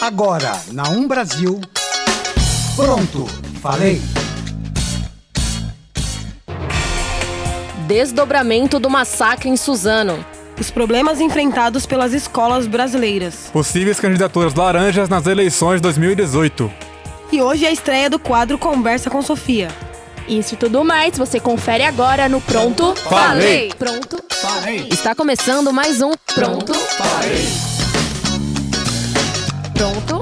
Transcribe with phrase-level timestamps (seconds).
[0.00, 1.60] Agora, na Um Brasil.
[2.76, 3.26] Pronto,
[3.60, 4.00] falei.
[7.88, 10.24] Desdobramento do massacre em Suzano.
[10.58, 13.50] Os problemas enfrentados pelas escolas brasileiras.
[13.52, 16.70] Possíveis candidaturas laranjas nas eleições de 2018.
[17.32, 19.68] E hoje é a estreia do quadro Conversa com Sofia.
[20.28, 23.72] Isso e tudo mais você confere agora no Pronto Falei.
[23.76, 24.86] Pronto Falei.
[24.92, 26.72] Está começando mais um Pronto
[29.78, 30.20] Pronto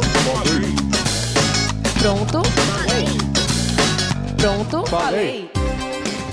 [1.98, 2.42] Pronto
[4.36, 5.50] Pronto Falei.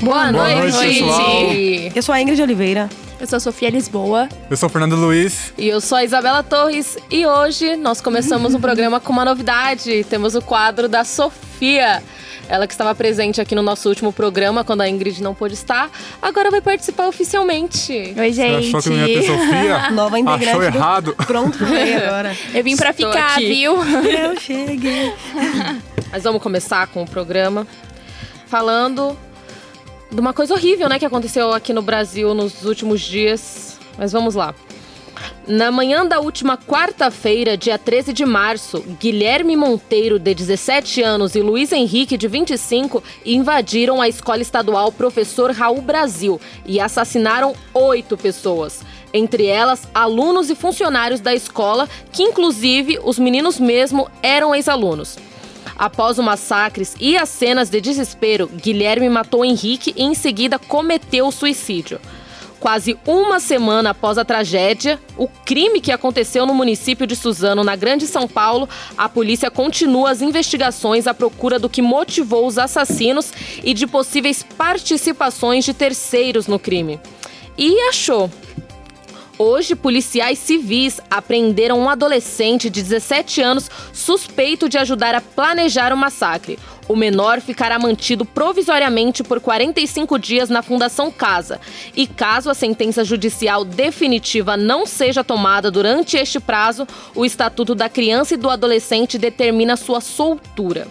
[0.01, 1.53] Boa noite, noite, pessoal.
[1.95, 2.89] Eu sou a Ingrid Oliveira.
[3.21, 5.53] Eu sou a Sofia Lisboa Eu sou o Fernando Luiz.
[5.57, 10.03] E eu sou a Isabela Torres e hoje nós começamos um programa com uma novidade.
[10.09, 12.03] Temos o quadro da Sofia.
[12.49, 15.89] Ela que estava presente aqui no nosso último programa, quando a Ingrid não pôde estar,
[16.21, 17.91] agora vai participar oficialmente.
[17.93, 19.89] Oi Você gente achou que não ia ter Sofia?
[19.91, 21.15] Nova integrante Achou do errado?
[21.25, 22.35] Pronto, falei agora.
[22.53, 23.47] Eu vim pra Estou ficar, aqui.
[23.47, 23.75] viu?
[24.05, 25.13] Eu cheguei.
[26.11, 27.65] Mas vamos começar com o programa
[28.47, 29.17] falando
[30.11, 33.79] de uma coisa horrível, né, que aconteceu aqui no Brasil nos últimos dias.
[33.97, 34.53] Mas vamos lá.
[35.45, 41.41] Na manhã da última quarta-feira, dia 13 de março, Guilherme Monteiro, de 17 anos, e
[41.41, 48.81] Luiz Henrique, de 25, invadiram a escola estadual Professor Raul Brasil e assassinaram oito pessoas.
[49.13, 55.17] Entre elas, alunos e funcionários da escola, que inclusive os meninos mesmo eram ex-alunos.
[55.77, 61.27] Após o massacres e as cenas de desespero, Guilherme matou Henrique e em seguida cometeu
[61.27, 61.99] o suicídio.
[62.63, 67.75] Quase uma semana após a tragédia, o crime que aconteceu no município de Suzano, na
[67.75, 73.33] Grande São Paulo, a polícia continua as investigações à procura do que motivou os assassinos
[73.65, 77.01] e de possíveis participações de terceiros no crime.
[77.57, 78.31] E achou.
[79.37, 85.97] Hoje, policiais civis apreenderam um adolescente de 17 anos suspeito de ajudar a planejar o
[85.97, 86.59] massacre.
[86.87, 91.59] O menor ficará mantido provisoriamente por 45 dias na Fundação Casa.
[91.95, 97.89] E caso a sentença judicial definitiva não seja tomada durante este prazo, o Estatuto da
[97.89, 100.87] Criança e do Adolescente determina sua soltura.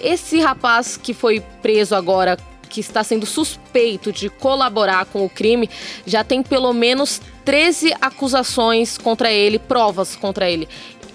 [0.00, 2.38] Esse rapaz que foi preso agora,
[2.70, 5.68] que está sendo suspeito de colaborar com o crime,
[6.06, 10.68] já tem pelo menos 13 acusações contra ele, provas contra ele.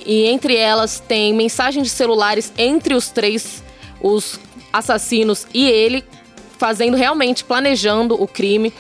[0.06, 3.64] E entre elas tem mensagens de celulares entre os três,
[4.00, 4.40] os
[4.72, 6.04] assassinos e ele,
[6.60, 8.72] fazendo realmente, planejando o crime.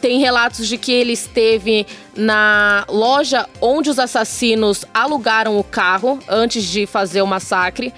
[0.00, 6.64] Tem relatos de que ele esteve na loja onde os assassinos alugaram o carro antes
[6.64, 7.92] de fazer o massacre,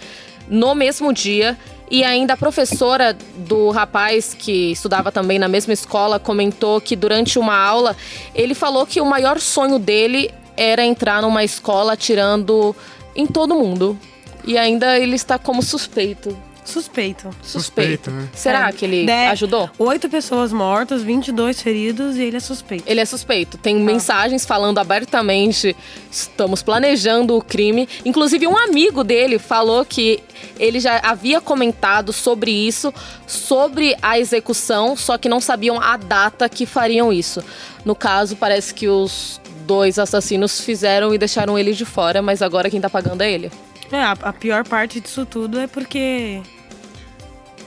[0.49, 1.59] no mesmo dia.
[1.91, 7.39] E ainda a professora do rapaz, que estudava também na mesma escola, comentou que durante
[7.39, 7.97] uma aula
[8.35, 12.75] ele falou que o maior sonho dele era entrar numa escola atirando
[13.15, 13.99] em todo mundo.
[14.47, 16.37] E ainda ele está como suspeito.
[16.65, 17.29] Suspeito.
[17.43, 17.51] Suspeito.
[17.51, 18.29] Suspeito, né?
[18.35, 19.71] Será É, que ele de- ajudou?
[19.79, 22.85] Oito pessoas mortas, 22 feridos e ele é suspeito.
[22.87, 23.59] Ele é suspeito.
[23.59, 25.77] Tem mensagens falando abertamente:
[26.11, 27.89] estamos planejando o crime.
[28.05, 30.21] Inclusive, um amigo dele falou que
[30.59, 32.93] ele já havia comentado sobre isso,
[33.27, 37.43] sobre a execução, só que não sabiam a data que fariam isso.
[37.85, 42.69] No caso, parece que os dois assassinos fizeram e deixaram ele de fora, mas agora
[42.71, 43.51] quem tá pagando é ele.
[43.93, 46.41] É, a, a pior parte disso tudo é porque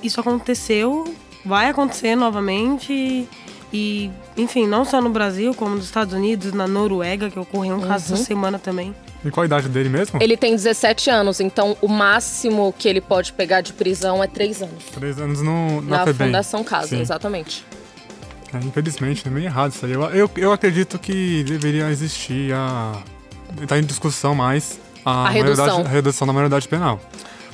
[0.03, 1.03] isso aconteceu,
[1.46, 3.28] vai acontecer novamente
[3.74, 7.81] e, enfim, não só no Brasil, como nos Estados Unidos, na Noruega, que ocorreu um
[7.81, 8.96] caso essa semana também.
[9.25, 10.22] E qual a idade dele mesmo?
[10.22, 14.62] Ele tem 17 anos, então o máximo que ele pode pegar de prisão é 3
[14.62, 14.84] anos.
[14.94, 16.28] Três anos no, na, Na FEBEM.
[16.28, 17.02] Fundação Casa, Sim.
[17.02, 17.66] exatamente.
[18.53, 19.91] É, infelizmente, é meio errado isso aí.
[19.91, 23.02] Eu, eu, eu acredito que deveria existir a.
[23.68, 25.81] Tá em discussão mais a, A redução.
[25.81, 27.00] a redução da maioridade penal.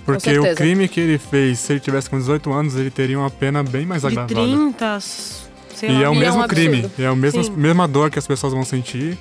[0.05, 3.29] Porque o crime que ele fez, se ele tivesse com 18 anos, ele teria uma
[3.29, 4.33] pena bem mais De agravada.
[4.35, 6.03] 30, sei E lá.
[6.03, 7.51] é o E é mesmo um crime, é a mesma, Sim.
[7.55, 9.17] mesma dor que as pessoas vão sentir.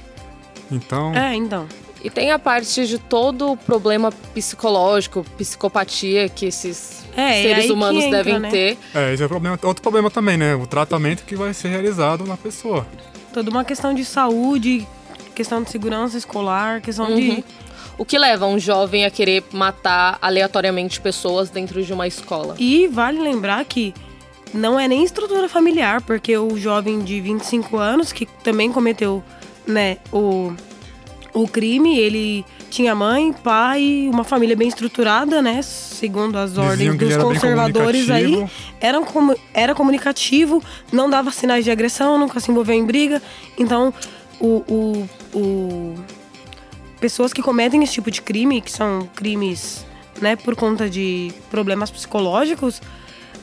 [0.71, 1.67] Então, É, então.
[2.05, 7.71] E tem a parte de todo o problema psicológico, psicopatia que esses É, é seres
[7.71, 8.51] humanos entra, devem né?
[8.51, 8.79] ter.
[8.95, 9.57] é, esse é o problema.
[9.63, 10.55] Outro problema também, né?
[10.57, 12.85] O tratamento que vai ser realizado na pessoa.
[13.33, 14.87] Toda uma questão de saúde,
[15.35, 17.15] questão de segurança escolar, questão Uhum.
[17.17, 17.45] de.
[18.03, 22.57] O que leva um jovem a querer matar aleatoriamente pessoas dentro de uma escola?
[22.59, 23.95] E vale lembrar que
[24.53, 29.23] não é nem estrutura familiar, porque o jovem de 25 anos, que também cometeu
[29.65, 30.53] né, o,
[31.33, 35.63] o crime, ele tinha mãe, pai, uma família bem estruturada, né?
[35.63, 38.35] Segundo as ordens dos conservadores aí.
[38.81, 40.61] Era, comu- era comunicativo,
[40.91, 43.23] não dava sinais de agressão, nunca se envolveu em briga.
[43.57, 43.95] Então,
[44.41, 45.09] o, o,
[45.39, 45.95] o,
[47.03, 49.85] pessoas que cometem esse tipo de crime, que são crimes,
[50.21, 52.81] né, por conta de problemas psicológicos,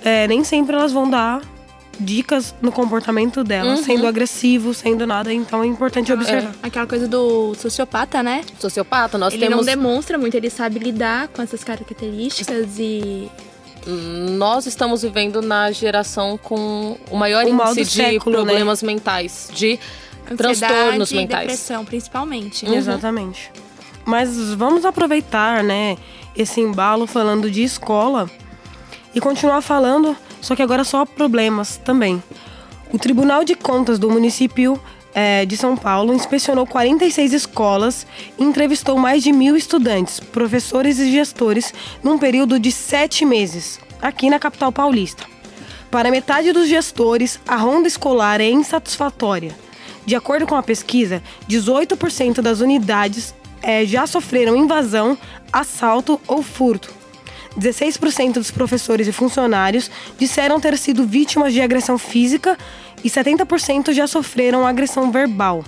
[0.01, 1.41] é, nem sempre elas vão dar
[1.99, 5.33] dicas no comportamento dela, sendo agressivo, sendo nada.
[5.33, 6.55] Então é importante observar.
[6.63, 8.45] Aquela coisa do sociopata, né?
[8.57, 9.57] Sociopata, nós ele temos.
[9.57, 13.29] não demonstra muito, ele sabe lidar com essas características e.
[13.85, 18.43] Nós estamos vivendo na geração com o maior O índice de século, né?
[18.43, 19.79] problemas mentais, de
[20.35, 21.41] transtornos Ansiedade e mentais.
[21.41, 22.65] depressão, principalmente.
[22.65, 22.73] Uhum.
[22.75, 23.51] Exatamente.
[24.05, 25.97] Mas vamos aproveitar, né,
[26.35, 28.29] esse embalo falando de escola
[29.13, 32.21] e continuar falando, só que agora só problemas também.
[32.91, 34.79] O Tribunal de Contas do município
[35.13, 41.11] eh, de São Paulo inspecionou 46 escolas e entrevistou mais de mil estudantes, professores e
[41.11, 41.73] gestores
[42.03, 45.25] num período de sete meses, aqui na capital paulista.
[45.91, 49.55] Para metade dos gestores, a ronda escolar é insatisfatória.
[50.09, 55.15] De acordo com a pesquisa, 18% das unidades eh, já sofreram invasão,
[55.53, 56.91] assalto ou furto.
[57.55, 62.57] 16% dos professores e funcionários disseram ter sido vítimas de agressão física
[63.03, 65.63] e 70% já sofreram agressão verbal.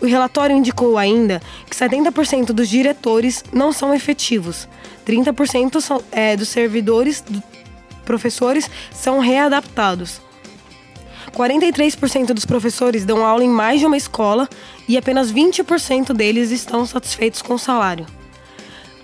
[0.00, 4.68] O relatório indicou ainda que 70% dos diretores não são efetivos,
[5.04, 7.42] 30% são, eh, dos servidores, do-
[8.04, 10.20] professores, são readaptados.
[11.32, 14.48] 43% dos professores dão aula em mais de uma escola
[14.86, 18.06] e apenas 20% deles estão satisfeitos com o salário.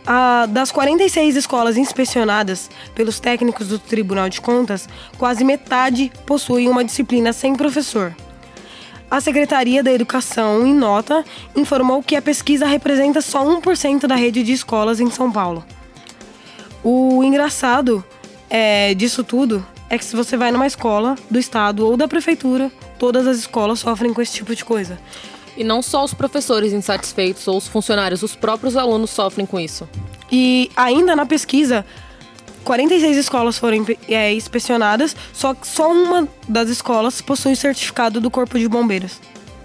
[0.06, 4.88] Ah, das 46 escolas inspecionadas pelos técnicos do Tribunal de Contas,
[5.18, 8.14] quase metade possuem uma disciplina sem professor.
[9.10, 11.24] A Secretaria da Educação, em nota,
[11.56, 15.64] informou que a pesquisa representa só 1% da rede de escolas em São Paulo.
[16.84, 18.04] O engraçado
[18.50, 22.70] é, disso tudo é que se você vai numa escola do estado ou da prefeitura,
[22.98, 24.98] todas as escolas sofrem com esse tipo de coisa.
[25.56, 29.88] E não só os professores insatisfeitos ou os funcionários, os próprios alunos sofrem com isso.
[30.30, 31.84] E ainda na pesquisa,
[32.64, 38.58] 46 escolas foram é, inspecionadas, só que só uma das escolas possui certificado do Corpo
[38.58, 39.18] de Bombeiros.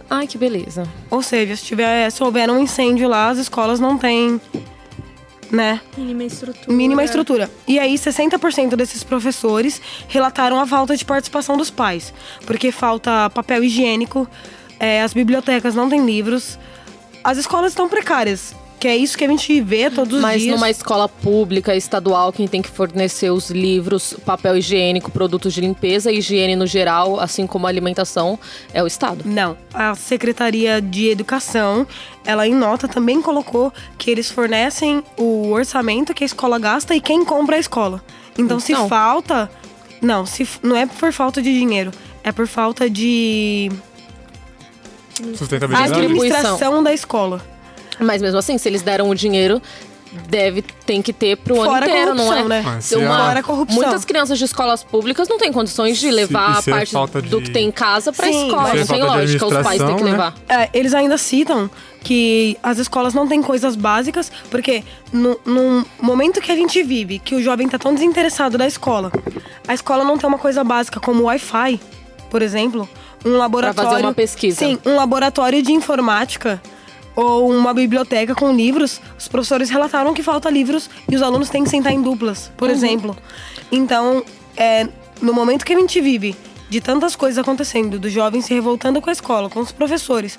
[0.10, 0.88] Ai, que beleza.
[1.10, 4.40] Ou seja, se, tiver, se houver um incêndio lá, as escolas não têm,
[5.52, 6.76] né, Mínima estrutura.
[6.76, 7.50] mínima estrutura.
[7.68, 12.14] E aí, 60% desses professores relataram a falta de participação dos pais,
[12.46, 14.28] porque falta papel higiênico,
[14.80, 16.58] é, as bibliotecas não têm livros,
[17.24, 20.54] as escolas estão precárias, que é isso que a gente vê todos os Mas dias.
[20.54, 26.12] numa escola pública, estadual, quem tem que fornecer os livros, papel higiênico, produtos de limpeza
[26.12, 28.38] e higiene no geral, assim como a alimentação,
[28.74, 29.24] é o Estado.
[29.24, 31.88] Não, a Secretaria de Educação,
[32.26, 37.00] ela em nota também colocou que eles fornecem o orçamento que a escola gasta e
[37.00, 38.04] quem compra a escola.
[38.38, 38.90] Então, se Então.
[38.90, 39.50] falta,
[40.02, 41.92] não, se não é por falta de dinheiro,
[42.22, 43.72] é por falta de
[45.38, 45.94] Sustentabilidade.
[45.94, 47.53] administração da escola.
[48.00, 49.62] Mas mesmo assim, se eles deram o dinheiro,
[50.30, 52.44] deve tem que ter pro ano Fora a inteiro, não é?
[52.44, 52.82] corrupção, né?
[52.82, 53.82] Se se uma- Fora a corrupção.
[53.82, 56.92] Muitas crianças de escolas públicas não têm condições de levar e a se é parte
[56.92, 58.62] falta do de- que tem em casa pra Sim, escola.
[58.62, 60.12] mas- Não Se é tem de lógica, os pais têm que administração, né?
[60.12, 60.36] levar.
[60.66, 61.70] É, eles ainda citam
[62.04, 67.18] que as escolas não têm coisas básicas, porque no, no momento que a gente vive,
[67.18, 69.12] que o jovem tá tão desinteressado da escola,
[69.68, 71.80] a escola não tem uma coisa básica como Wi-Fi,
[72.30, 72.88] por exemplo,
[73.26, 73.90] um laboratório.
[73.90, 74.60] fazer uma pesquisa.
[74.60, 76.62] Sim, um laboratório de informática
[77.16, 79.00] ou uma biblioteca com livros.
[79.18, 82.70] Os professores relataram que falta livros e os alunos têm que sentar em duplas, por
[82.70, 82.76] Uhum.
[82.76, 83.18] exemplo.
[83.72, 84.24] Então,
[84.58, 84.88] é,
[85.22, 86.36] no momento que a gente vive
[86.70, 90.38] de tantas coisas acontecendo, dos jovens se revoltando com a escola, com os professores,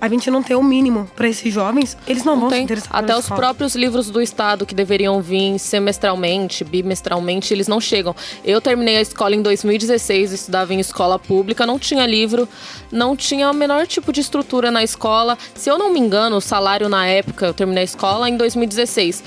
[0.00, 2.64] a gente não ter o mínimo para esses jovens, eles não, vão se Tem.
[2.64, 3.40] interessar Até os escola.
[3.40, 8.14] próprios livros do Estado que deveriam vir semestralmente, bimestralmente, eles não chegam.
[8.44, 12.48] Eu terminei a escola em 2016, estudava em escola pública, não tinha livro,
[12.90, 15.38] não tinha o menor tipo de estrutura na escola.
[15.54, 19.22] Se eu não me engano, o salário na época, eu terminei a escola em 2016.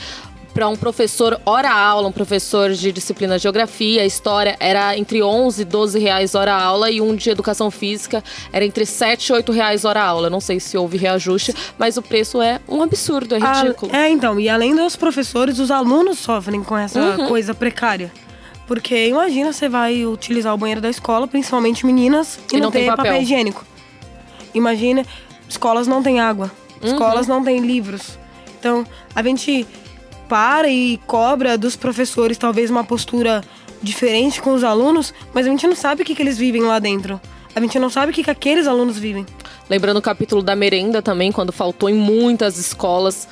[0.58, 5.62] Para um professor hora aula, um professor de disciplina de geografia, história, era entre 11
[5.62, 9.52] e 12 reais hora aula e um de educação física era entre 7 e 8
[9.52, 10.32] reais hora aula.
[10.32, 13.96] Não sei se houve reajuste, mas o preço é um absurdo, é Ah, ridículo.
[13.96, 17.28] é, então, e além dos professores, os alunos sofrem com essa Uhum.
[17.28, 18.12] coisa precária.
[18.66, 22.72] Porque imagina, você vai utilizar o banheiro da escola, principalmente meninas, e, E não, não
[22.72, 23.06] tem tem papel.
[23.06, 23.22] papel.
[23.22, 23.64] higiênico.
[24.56, 25.06] Imagina,
[25.48, 26.88] escolas não têm água, Uhum.
[26.94, 28.18] escolas não têm livros.
[28.60, 28.84] Então,
[29.14, 29.68] a gente
[30.28, 33.42] para e cobra dos professores talvez uma postura
[33.82, 36.80] diferente com os alunos, mas a gente não sabe o que, que eles vivem lá
[36.80, 37.20] dentro.
[37.56, 39.26] A gente não sabe o que, que aqueles alunos vivem.
[39.70, 43.28] Lembrando o capítulo da merenda também, quando faltou em muitas escolas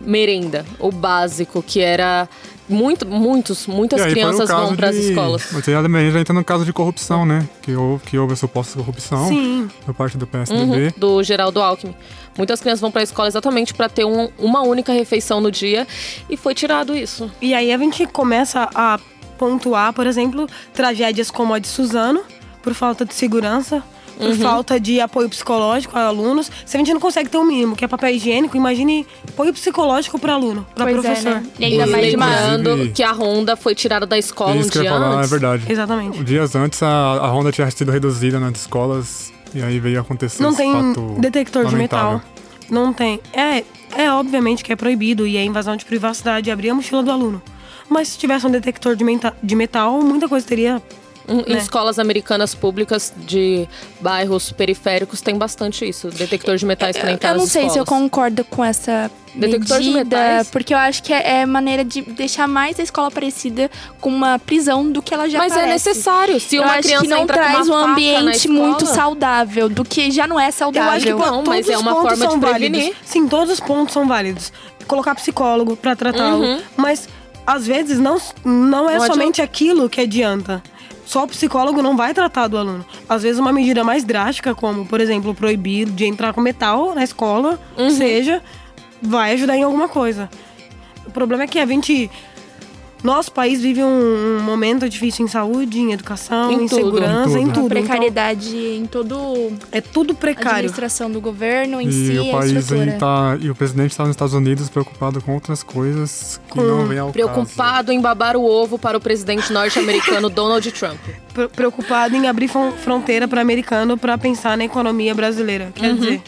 [0.00, 2.28] merenda, o básico, que era
[2.68, 5.42] muito, muitos, muitas aí crianças vão para as escolas.
[5.52, 7.46] Você já também já entra no caso de corrupção, né?
[7.62, 9.68] Que houve, que houve a suposta corrupção Sim.
[9.84, 10.94] por parte do Uhum, PSDB.
[10.96, 11.94] do Geraldo Alckmin.
[12.36, 15.86] Muitas crianças vão para a escola exatamente para ter um- uma única refeição no dia
[16.28, 17.30] e foi tirado isso.
[17.40, 18.98] E aí a gente começa a
[19.38, 22.22] pontuar, por exemplo, tragédias como a de Suzano,
[22.62, 23.82] por falta de segurança,
[24.18, 24.36] por Uhum.
[24.36, 26.50] falta de apoio psicológico a alunos.
[26.64, 30.18] Se a gente não consegue ter o mínimo, que é papel higiênico, imagine apoio psicológico
[30.18, 31.28] para aluno, para Pois professor.
[31.28, 31.46] é, né?
[31.58, 34.70] E ainda e mais de lembrando que a Honda foi tirada da escola Isso um
[34.70, 35.26] que eu dia ia falar, antes.
[35.26, 35.64] é verdade.
[35.72, 36.24] Exatamente.
[36.24, 40.50] Dias antes, a, a Honda tinha sido reduzida nas escolas e aí veio acontecer Não
[40.50, 42.12] esse tem fato detector de lamentável.
[42.18, 42.30] metal.
[42.70, 43.20] Não tem.
[43.32, 43.62] É,
[43.96, 47.42] é obviamente que é proibido e é invasão de privacidade abrir a mochila do aluno.
[47.88, 50.82] Mas se tivesse um detector de, menta- de metal, muita coisa teria.
[51.26, 51.58] Em né?
[51.58, 53.66] escolas americanas públicas de
[54.00, 57.82] bairros periféricos tem bastante isso, detector de metais para entrar Eu não sei se eu
[57.84, 58.02] escolas.
[58.02, 60.50] concordo com essa Detector de medida, metais?
[60.50, 64.38] porque eu acho que é, é maneira de deixar mais a escola parecida com uma
[64.38, 65.88] prisão do que ela já Mas é parece.
[65.88, 66.38] necessário.
[66.38, 68.86] Se eu uma acho criança que não entra com traz uma um ambiente escola- muito
[68.86, 70.88] saudável, do que já não é saudável.
[70.90, 72.80] Eu acho que Não, todos mas é uma forma de prevenir.
[72.82, 72.96] válidos.
[73.04, 74.52] Sim, todos os pontos são válidos.
[74.86, 76.42] Colocar psicólogo pra tratá-lo.
[76.44, 76.60] Uhum.
[76.76, 77.08] Mas
[77.46, 80.62] às vezes não, não é Não somente aquilo que adianta.
[81.06, 82.84] Só o psicólogo não vai tratar do aluno.
[83.08, 87.04] Às vezes uma medida mais drástica, como, por exemplo, proibir de entrar com metal na
[87.04, 87.90] escola, Uhum.
[87.90, 88.42] seja,
[89.02, 90.30] vai ajudar em alguma coisa.
[91.06, 92.10] O problema é que a gente.
[93.04, 96.74] Nosso país vive um, um momento difícil em saúde, em educação, Em em, tudo.
[96.84, 97.52] segurança, Em em tudo.
[97.52, 97.66] tudo.
[97.66, 100.50] Então, precariedade em todo é tudo a precário.
[100.60, 103.36] administração do governo em E si, o a país aí tá.
[103.42, 107.12] E o presidente está nos Estados Unidos preocupado com outras coisas que não vem ao
[107.12, 110.98] Preocupado em babar o ovo para o presidente norte-americano Donald Trump.
[111.34, 115.70] pre- preocupado em abrir fron- fronteira para americano para pensar na economia brasileira.
[115.74, 115.96] Quer Uhum.
[115.96, 116.22] dizer,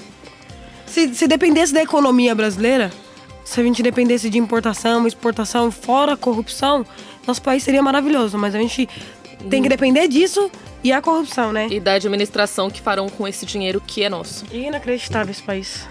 [0.85, 2.93] se, se dependesse da economia brasileira,
[3.47, 6.85] se a gente dependesse de importação, exportação, fora a corrupção,
[7.27, 8.37] nosso país seria maravilhoso.
[8.37, 8.89] Mas a gente
[9.49, 10.51] tem que depender disso
[10.83, 11.69] e a corrupção, né?
[11.71, 14.45] E da administração que farão com esse dinheiro que é nosso.
[14.53, 15.87] Inacreditável esse país.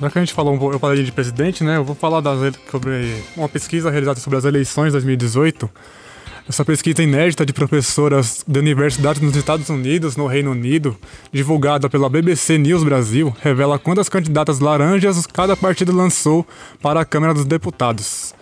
[0.00, 1.76] Já que a gente falou, um pouco- eu falei de presidente, né?
[1.76, 5.70] Eu vou falar das, sobre uma pesquisa realizada sobre as eleições de 2018.
[6.46, 10.94] Essa pesquisa inédita de professoras de universidades nos Estados Unidos, no Reino Unido,
[11.32, 16.46] divulgada pela BBC News Brasil, revela quantas candidatas laranjas cada partido lançou
[16.82, 18.34] para a Câmara dos Deputados.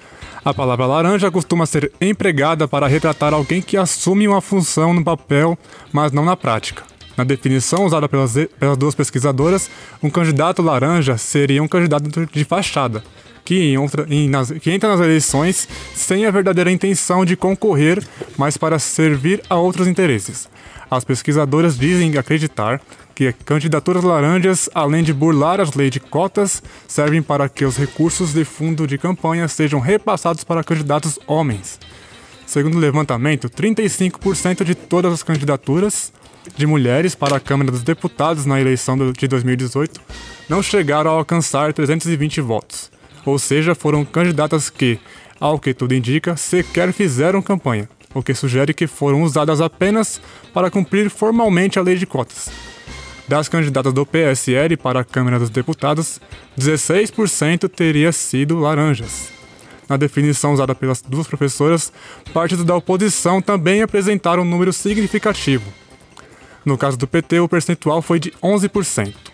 [0.44, 5.56] A palavra laranja costuma ser empregada para retratar alguém que assume uma função no papel,
[5.92, 6.82] mas não na prática.
[7.16, 9.70] Na definição usada pelas, pelas duas pesquisadoras,
[10.02, 13.04] um candidato laranja seria um candidato de fachada,
[13.44, 18.02] que, entra, em- nas- que entra nas eleições sem a verdadeira intenção de concorrer,
[18.36, 20.48] mas para servir a outros interesses.
[20.90, 22.80] As pesquisadoras dizem acreditar
[23.14, 28.32] que candidaturas laranjas, além de burlar as leis de cotas, servem para que os recursos
[28.32, 31.78] de fundo de campanha sejam repassados para candidatos homens.
[32.46, 36.12] Segundo o levantamento, 35% de todas as candidaturas
[36.56, 40.00] de mulheres para a Câmara dos Deputados na eleição de 2018
[40.48, 42.90] não chegaram a alcançar 320 votos.
[43.24, 44.98] Ou seja, foram candidatas que,
[45.38, 50.20] ao que tudo indica, sequer fizeram campanha, o que sugere que foram usadas apenas
[50.52, 52.50] para cumprir formalmente a lei de cotas.
[53.28, 56.20] Das candidatas do PSL para a Câmara dos Deputados,
[56.58, 59.30] 16% teria sido laranjas.
[59.88, 61.92] Na definição usada pelas duas professoras,
[62.32, 65.72] partidos da oposição também apresentaram um número significativo.
[66.64, 69.31] No caso do PT, o percentual foi de 11%.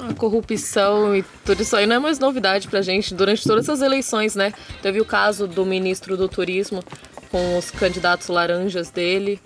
[0.00, 3.82] A corrupção e tudo isso aí não é mais novidade pra gente durante todas essas
[3.82, 4.52] eleições, né?
[4.82, 6.82] Teve o caso do ministro do Turismo
[7.30, 9.40] com os candidatos laranjas dele.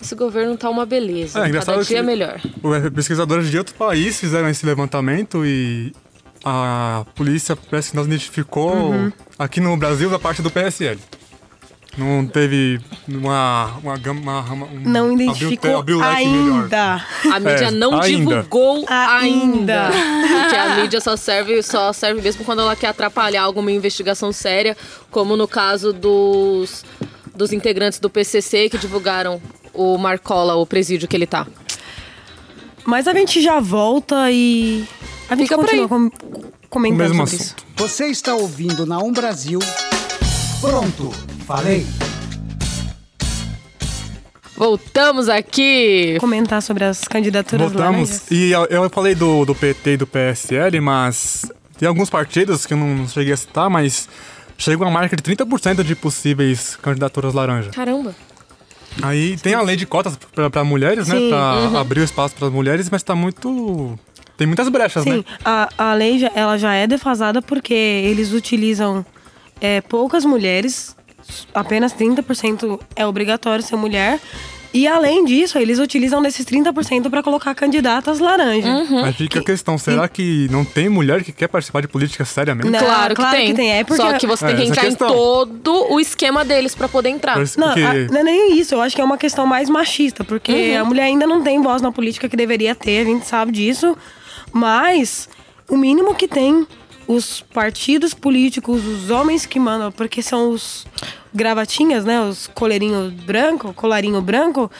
[0.00, 1.44] Esse governo tá uma beleza.
[1.44, 2.40] É, engraçado Cada dia é melhor.
[2.94, 5.92] Pesquisadores de outro país fizeram esse levantamento e
[6.44, 8.92] a polícia parece que não identificou
[9.38, 10.98] aqui no Brasil a parte do PSL.
[11.96, 13.72] Não teve uma.
[13.82, 16.14] uma, uma, uma um- Não abriu- identificou abriu o melhor.
[16.16, 17.06] ainda.
[17.30, 18.16] A mídia É, não ainda.
[18.40, 19.88] divulgou ainda.
[19.88, 19.90] Ainda.
[20.40, 24.74] Porque a mídia só serve, só serve mesmo quando ela quer atrapalhar alguma investigação séria,
[25.10, 26.82] como no caso dos,
[27.34, 29.38] dos integrantes do PCC que divulgaram
[29.74, 31.46] o Marcola, o presídio que ele tá.
[32.86, 34.84] Mas a gente já volta e.
[35.28, 35.88] A gente Fica por continua aí.
[35.88, 37.54] com- O comentando mesmo sobre isso.
[37.54, 37.64] assunto.
[37.76, 39.58] Você está ouvindo na Um Brasil.
[40.60, 41.86] Pronto, falei.
[44.56, 46.16] Voltamos aqui.
[46.20, 48.10] Comentar sobre as candidaturas Voltamos.
[48.10, 48.30] laranjas.
[48.30, 52.74] E eu, eu falei do, do PT e do PSL, mas tem alguns partidos que
[52.74, 54.08] eu não cheguei a citar, mas
[54.56, 57.70] chega uma marca de 30% de possíveis candidaturas laranja.
[57.70, 58.14] Caramba.
[59.02, 60.16] Aí tem a lei de cotas
[60.50, 61.16] para mulheres, né?
[61.16, 61.28] Sim.
[61.30, 63.98] Pra abrir o espaço para as mulheres, mas tá muito.
[64.36, 65.24] Tem muitas brechas, Sim, né?
[65.44, 69.04] a, a lei já, ela já é defasada porque eles utilizam
[69.60, 70.96] é, poucas mulheres
[71.54, 74.20] apenas 30% é obrigatório ser mulher.
[74.74, 78.66] E além disso, eles utilizam desses 30% para colocar candidatas laranja.
[78.66, 79.02] Uhum.
[79.02, 82.70] Mas fica a questão, será que não tem mulher que quer participar de política seriamente?
[82.70, 83.46] Não, claro, claro que, tem.
[83.50, 83.70] que tem.
[83.70, 86.74] É porque- Só que você tem É, que essa entrar em todo o esquema deles
[86.74, 87.34] pra poder entrar.
[87.34, 88.74] Parece Não, que- a- não é nem isso.
[88.74, 91.82] Eu acho que é uma questão mais machista, porque a mulher ainda não tem voz
[91.82, 93.94] na política que deveria ter, a gente sabe disso.
[94.54, 95.28] Mas
[95.68, 96.66] o mínimo que tem
[97.14, 100.86] os partidos políticos, os homens que mandam, porque são os
[101.34, 102.20] gravatinhas, né?
[102.20, 104.70] Os coleirinhos branco, colarinho branco,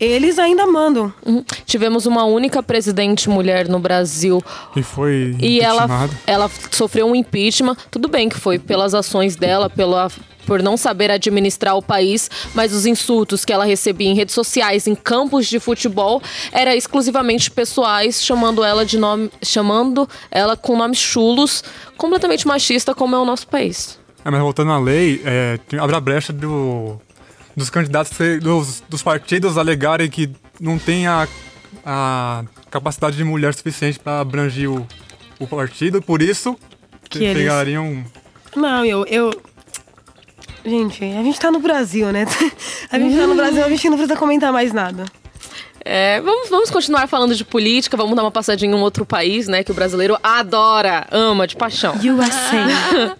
[0.00, 1.12] eles ainda mandam.
[1.24, 1.44] Uhum.
[1.66, 4.42] Tivemos uma única presidente mulher no Brasil
[4.72, 7.76] que foi e ela, ela sofreu um impeachment.
[7.90, 10.10] Tudo bem que foi pelas ações dela, pela,
[10.46, 14.86] por não saber administrar o país, mas os insultos que ela recebia em redes sociais,
[14.86, 20.98] em campos de futebol, era exclusivamente pessoais, chamando ela de nome, chamando ela com nomes
[20.98, 21.62] chulos,
[21.96, 23.98] completamente machista, como é o nosso país.
[24.24, 27.00] É, mas voltando à lei, é, abre a brecha do,
[27.60, 31.28] dos candidatos, dos, dos partidos alegarem que não tem a,
[31.84, 34.86] a capacidade de mulher suficiente para abranger o,
[35.38, 36.56] o partido, por isso
[37.08, 38.04] Que eles- pegariam.
[38.56, 39.30] Não, eu, eu.
[40.64, 42.26] Gente, a gente tá no Brasil, né?
[42.90, 45.04] A gente tá no Brasil, a gente não precisa comentar mais nada.
[45.84, 49.48] É, vamos, vamos continuar falando de política, vamos dar uma passadinha em um outro país,
[49.48, 51.94] né, que o brasileiro adora, ama de paixão.
[51.94, 53.16] USA.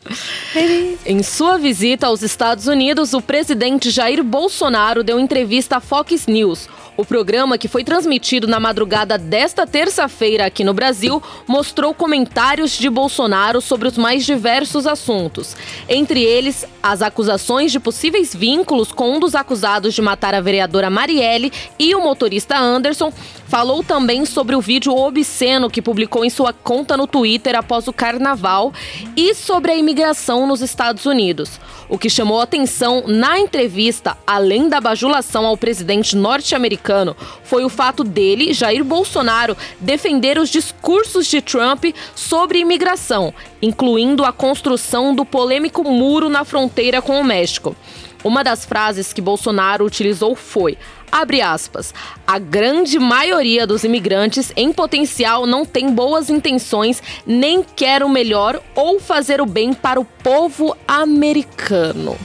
[1.06, 6.68] Em sua visita aos Estados Unidos, o presidente Jair Bolsonaro deu entrevista à Fox News.
[7.00, 12.90] O programa, que foi transmitido na madrugada desta terça-feira aqui no Brasil, mostrou comentários de
[12.90, 15.56] Bolsonaro sobre os mais diversos assuntos.
[15.88, 20.90] Entre eles, as acusações de possíveis vínculos com um dos acusados de matar a vereadora
[20.90, 23.10] Marielle e o motorista Anderson.
[23.50, 27.92] Falou também sobre o vídeo obsceno que publicou em sua conta no Twitter após o
[27.92, 28.72] carnaval
[29.16, 31.58] e sobre a imigração nos Estados Unidos.
[31.88, 38.04] O que chamou atenção na entrevista, além da bajulação ao presidente norte-americano, foi o fato
[38.04, 45.82] dele, Jair Bolsonaro, defender os discursos de Trump sobre imigração, incluindo a construção do polêmico
[45.82, 47.74] muro na fronteira com o México.
[48.22, 50.76] Uma das frases que Bolsonaro utilizou foi:
[51.10, 51.92] abre aspas,
[52.26, 58.60] a grande maioria dos imigrantes em potencial não tem boas intenções, nem quer o melhor
[58.74, 62.16] ou fazer o bem para o povo americano.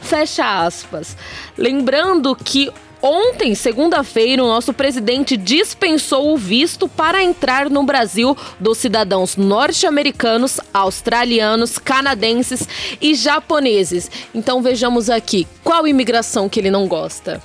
[0.00, 1.16] Fecha aspas.
[1.56, 2.70] Lembrando que
[3.00, 10.58] Ontem, segunda-feira, o nosso presidente dispensou o visto para entrar no Brasil dos cidadãos norte-americanos,
[10.74, 12.68] australianos, canadenses
[13.00, 14.10] e japoneses.
[14.34, 17.40] Então vejamos aqui, qual imigração que ele não gosta?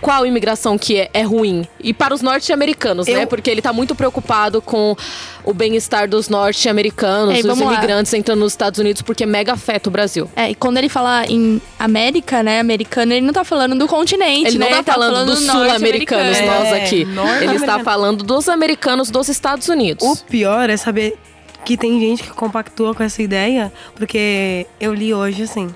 [0.00, 1.66] Qual imigração que é, é ruim?
[1.80, 3.24] E para os norte-americanos, né?
[3.24, 4.96] Eu- Porque ele tá muito preocupado com
[5.44, 7.72] o bem-estar dos norte-americanos, É, dos vamos lá.
[7.74, 10.30] imigrantes entrando nos Estados Unidos, porque mega afeta o Brasil.
[10.36, 14.48] É, e quando ele fala em América, né, americano, ele não tá falando do continente,
[14.48, 14.70] Ele né?
[14.70, 16.64] não tá falando dos sul-americanos, norte-americano.
[16.64, 17.06] nós É, aqui.
[17.42, 20.04] Ele está falando dos americanos dos Estados Unidos.
[20.06, 21.16] O pior é saber
[21.64, 25.68] que tem gente que compactua com essa ideia, porque eu li hoje assim: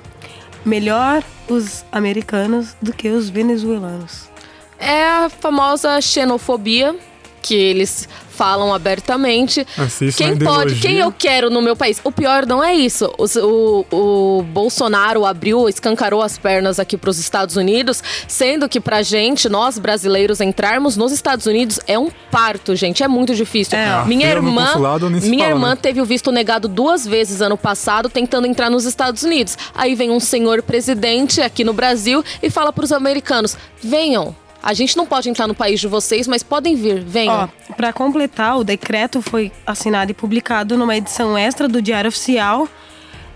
[0.65, 4.31] melhor os americanos do que os venezuelanos.
[4.79, 6.97] É a famosa xenofobia
[7.41, 9.61] que eles falam abertamente.
[9.61, 12.01] É quem pode, quem eu quero no meu país?
[12.03, 13.13] O pior não é isso.
[13.19, 18.81] Os- O, o Bolsonaro abriu, escancarou as pernas aqui para os Estados Unidos, sendo que
[18.81, 23.03] pra gente, nós brasileiros, entrarmos nos Estados Unidos é um parto, gente.
[23.03, 23.77] É muito difícil.
[23.79, 25.79] É, minha irmã, consulado minha fala, irmã né?
[25.81, 29.57] teve o visto negado duas vezes ano passado, tentando entrar nos Estados Unidos.
[29.75, 34.35] Aí vem um senhor presidente aqui no Brasil e fala para os americanos: venham.
[34.63, 37.51] A gente não pode entrar no país de vocês, mas podem vir, venham.
[37.69, 42.69] Ó, pra completar, o decreto foi assinado e publicado numa edição extra do Diário Oficial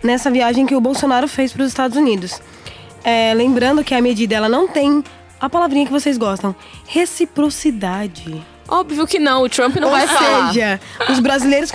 [0.03, 2.41] nessa viagem que o Bolsonaro fez para os Estados Unidos.
[3.03, 5.03] É, lembrando que a medida ela não tem
[5.41, 6.55] a palavrinha que vocês gostam,
[6.87, 8.43] reciprocidade.
[8.69, 10.53] Óbvio que não, o Trump não Ou vai falar.
[10.53, 11.71] seja, os brasileiros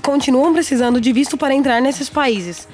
[0.00, 2.66] continuam precisando de visto para entrar nesses países.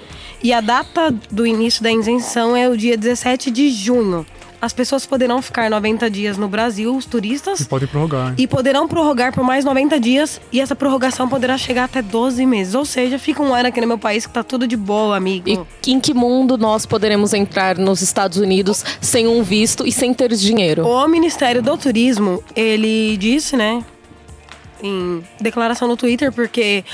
[0.43, 4.25] E a data do início da isenção é o dia 17 de junho.
[4.61, 8.31] As pessoas poderão ficar 90 dias no Brasil, os turistas, E pode prorrogar.
[8.31, 8.35] hein?
[8.39, 10.41] e poderão prorrogar por mais 90 dias.
[10.51, 12.75] E essa prorrogação poderá chegar até 12 meses.
[12.75, 15.49] Ou seja, fica um ano aqui no meu país que tá tudo de boa, amigo.
[15.87, 20.13] E em que mundo nós poderemos entrar nos Estados Unidos sem um visto e sem
[20.13, 20.85] ter dinheiro?
[20.85, 23.85] O Ministério do Turismo, ele disse, né,
[24.83, 26.85] em declaração no Twitter, porque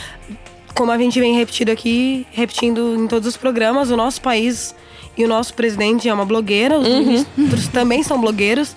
[0.75, 4.75] como a gente vem repetido aqui, repetindo em todos os programas, o nosso país
[5.17, 8.75] e o nosso presidente é uma blogueira, os ministros também são blogueiros,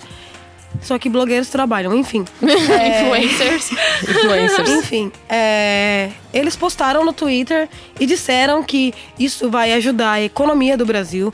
[0.80, 2.24] só que blogueiros trabalham, enfim.
[2.40, 3.70] Influencers.
[4.02, 4.70] Influencers.
[4.70, 10.86] Enfim, é, eles postaram no Twitter e disseram que isso vai ajudar a economia do
[10.86, 11.32] Brasil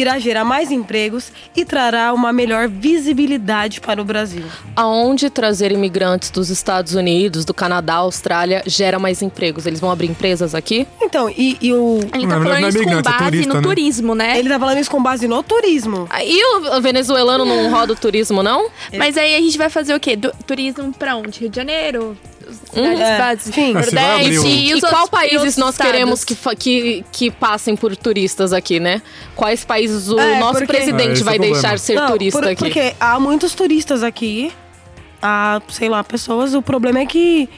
[0.00, 4.44] irá gerar mais empregos e trará uma melhor visibilidade para o Brasil.
[4.74, 9.66] Aonde trazer imigrantes dos Estados Unidos, do Canadá, Austrália, gera mais empregos?
[9.66, 10.86] Eles vão abrir empresas aqui?
[11.00, 12.00] Então, e, e o.
[12.14, 13.62] Ele tá verdade, falando não é isso com é base turista, no né?
[13.62, 14.38] turismo, né?
[14.38, 16.06] Ele tá falando isso com base no turismo.
[16.10, 16.40] Ah, E
[16.76, 18.68] o venezuelano não roda o turismo, não?
[18.96, 20.16] Mas aí a gente vai fazer o quê?
[20.16, 21.40] Du- turismo pra onde?
[21.40, 22.16] Rio de Janeiro?
[22.72, 23.72] Cidades É, sim.
[23.72, 24.46] Nordeste?
[24.46, 25.92] E, E, os qual e países nós estados?
[25.92, 29.02] queremos que, que, que passem por turistas aqui, né?
[29.34, 32.38] Quais países o É, nosso porque- É, presidente esse é vai deixar ser Não, turista
[32.40, 32.56] por- aqui?
[32.64, 34.52] Porque há muitos turistas aqui,
[35.20, 36.54] há, sei lá, pessoas.
[36.54, 37.48] O problema é que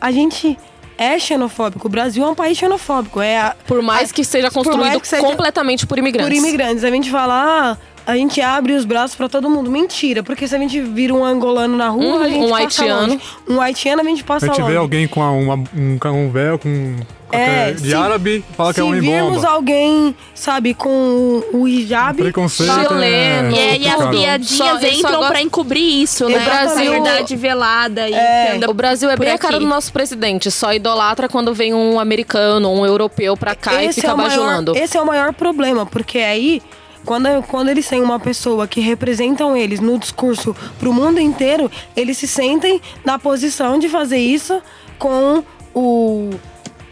[0.00, 0.58] a gente
[0.96, 1.86] é xenofóbico.
[1.86, 3.20] O Brasil é um país xenofóbico.
[3.20, 6.28] É a- Por mais a- que seja por construído mais que seja completamente por imigrantes.
[6.28, 6.82] por imigrantes.
[6.84, 7.34] A gente fala,
[7.74, 7.76] ah,
[8.08, 9.70] a gente abre os braços pra todo mundo.
[9.70, 12.62] Mentira, porque se a gente vira um angolano na rua, Uhum, a gente um passa
[12.62, 13.00] haitiano.
[13.12, 13.20] longe.
[13.46, 14.72] Um haitiano, a gente A passa gente longe.
[14.72, 16.96] vê alguém com a- uma- um, com um véu, com
[17.28, 19.48] qualquer- de se- árabe, fala que é Se homem virmos bomba.
[19.48, 22.16] alguém, sabe, com o hijab...
[22.22, 23.50] Preconceito Chileno.
[23.54, 26.38] E, aí as piadinhas entram gosta- pra encobrir isso, né?
[26.38, 29.42] O Brasil- A verdade velada e É, O Brasil é bem a aqui.
[29.42, 30.50] cara do nosso presidente.
[30.50, 34.28] Só idolatra quando vem um americano, um europeu pra cá e fica é o maior,
[34.30, 34.74] bajulando.
[34.78, 36.62] esse é o maior problema, porque aí,
[37.08, 42.18] quando, quando eles têm uma pessoa que representam eles no discurso pro mundo inteiro, eles
[42.18, 44.60] se sentem na posição de fazer isso
[44.98, 45.42] com
[45.74, 46.28] o.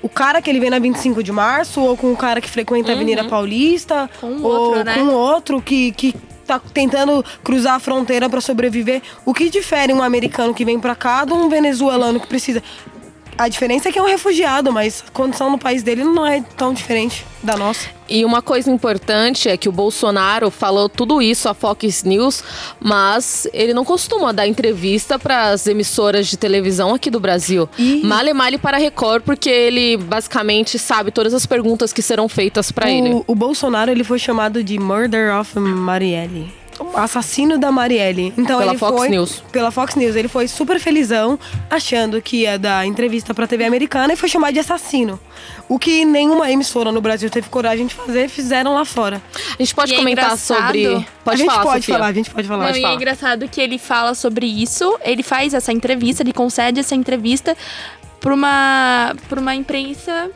[0.01, 2.93] O cara que ele vê na 25 de março, ou com o cara que frequenta
[2.93, 4.95] a Avenida Paulista, Com o ou outro, né?
[4.95, 6.15] com outro que, que
[6.47, 9.03] tá tentando cruzar a fronteira pra sobreviver.
[9.25, 12.63] O que difere um americano que vem pra cá de um venezuelano que precisa.
[13.39, 16.43] A diferença é que é um refugiado, mas a condição no país dele não é
[16.57, 17.89] tão diferente da nossa.
[18.09, 22.43] E uma coisa importante é que o Bolsonaro falou tudo isso à Fox News,
[22.81, 27.69] mas ele não costuma dar entrevista para as emissoras de televisão aqui do Brasil.
[27.79, 32.73] E- Male male para Record, porque ele basicamente sabe todas as perguntas que serão feitas
[32.73, 33.11] para ele.
[33.13, 36.53] O, o Bolsonaro ele foi chamado de Murder of Marielle.
[36.79, 38.35] O assassino da Marielle.
[38.37, 39.43] Então Pela ele Fox foi, News.
[39.51, 40.15] Pela Fox News.
[40.15, 41.39] Ele foi super felizão,
[41.71, 45.19] achando que ia dar entrevista pra TV americana e foi chamado de assassino.
[45.69, 49.23] O que nenhuma emissora no Brasil teve coragem de fazer, fizeram lá fora.
[49.59, 50.61] A gente pode E é comentar engraçado.
[50.67, 51.07] sobre.
[51.25, 51.95] Pode a gente falar, pode Sofia.
[51.95, 52.59] falar, a gente pode falar.
[52.59, 52.95] Não, Pode e é falar.
[52.95, 57.57] engraçado que ele fala sobre isso, ele faz essa entrevista, ele concede essa entrevista
[58.21, 60.31] pra uma, pra uma imprensa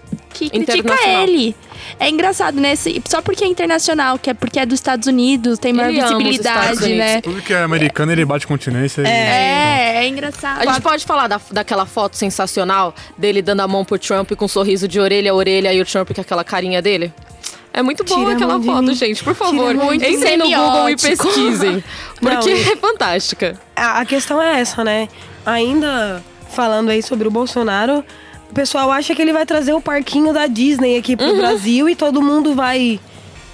[0.49, 1.55] que critica ele.
[1.99, 2.75] É engraçado, né?
[2.77, 6.01] Se- Só porque é internacional, que é porque é dos Estados Unidos, tem maior Ele
[6.01, 7.21] visibilidade, né?
[7.21, 9.03] Tudo que é americano, ele bate continência.
[9.03, 10.61] e- É, é engraçado.
[10.61, 14.45] A gente pode falar da, daquela foto sensacional dele dando a mão pro Trump com
[14.45, 17.13] um sorriso de orelha a orelha e o Trump com aquela carinha dele?
[17.73, 19.23] É muito boa Tira aquela foto, gente.
[19.23, 21.85] Por favor, entrem no Google e pesquisem.
[22.21, 23.59] Porque Não, é fantástica.
[23.77, 25.09] A, a questão é essa, né?
[25.47, 28.05] Ainda falando aí sobre o Bolsonaro,
[28.51, 31.17] o pessoal acha que ele vai trazer o parquinho da Disney aqui Uhum.
[31.19, 32.99] pro Brasil e todo mundo vai,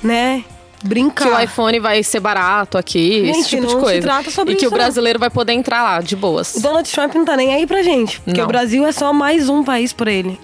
[0.02, 0.42] né,
[0.82, 1.24] brincar.
[1.28, 4.00] Que o iPhone vai ser barato aqui, esse Gente, tipo de não se coisa.
[4.02, 6.54] trata sobre e que o brasileiro vai poder entrar lá, de O boas.
[6.60, 8.44] Donald Trump não tá nem aí pra gente, porque Não.
[8.46, 10.38] o Brasil é só mais um país pra ele.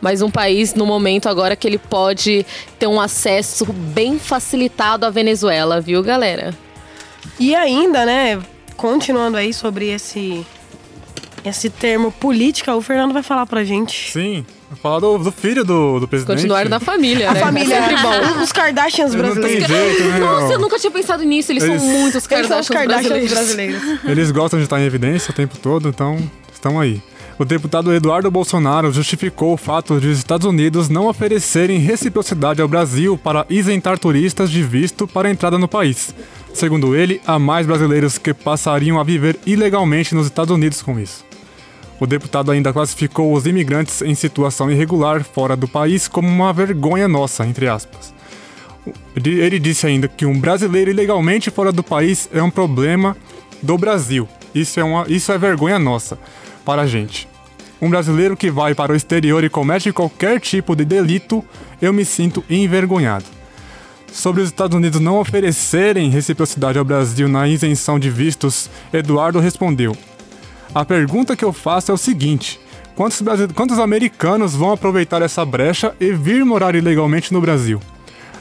[0.00, 2.44] Mas um país, no momento agora, que ele pode
[2.78, 6.52] ter um acesso bem facilitado à Venezuela, viu, galera?
[7.40, 8.38] E ainda, né,
[8.76, 10.44] continuando aí sobre esse
[11.44, 14.10] esse termo política, o Fernando vai falar pra gente.
[14.12, 14.44] Sim.
[14.70, 16.36] Vou falar do, do filho do, do presidente.
[16.38, 17.40] Continuar na família, A né?
[17.40, 18.42] família, É sempre bom.
[18.42, 19.68] os Kardashians Ele não tem brasileiros.
[19.98, 20.18] jeito, né?
[20.18, 21.52] Nossa, eu nunca tinha pensado nisso.
[21.52, 23.78] Eles, Eles- são muitos Eles são os Kardashians, Kardashians brasileiros.
[23.82, 24.04] brasileiros.
[24.04, 26.18] Eles gostam de estar em evidência o tempo todo, então
[26.52, 27.00] estão aí.
[27.38, 32.68] O deputado Eduardo Bolsonaro justificou o fato de os Estados Unidos não oferecerem reciprocidade ao
[32.68, 36.14] Brasil para isentar turistas de visto para a entrada no país.
[36.52, 41.24] Segundo ele, há mais brasileiros que passariam a viver ilegalmente nos Estados Unidos com isso.
[42.00, 47.06] O deputado ainda classificou os imigrantes em situação irregular fora do país como uma vergonha
[47.06, 48.12] nossa, entre aspas.
[49.16, 53.16] Ele disse ainda que um brasileiro ilegalmente fora do país é um problema
[53.62, 54.28] do Brasil.
[54.54, 56.18] Isso é, uma, isso é vergonha nossa,
[56.64, 57.28] para a gente.
[57.80, 61.44] Um brasileiro que vai para o exterior e comete qualquer tipo de delito,
[61.80, 63.24] eu me sinto envergonhado.
[64.12, 69.96] Sobre os Estados Unidos não oferecerem reciprocidade ao Brasil na isenção de vistos, Eduardo respondeu:
[70.74, 72.58] A pergunta que eu faço é o seguinte:
[72.96, 73.22] quantos,
[73.54, 77.80] quantos americanos vão aproveitar essa brecha e vir morar ilegalmente no Brasil?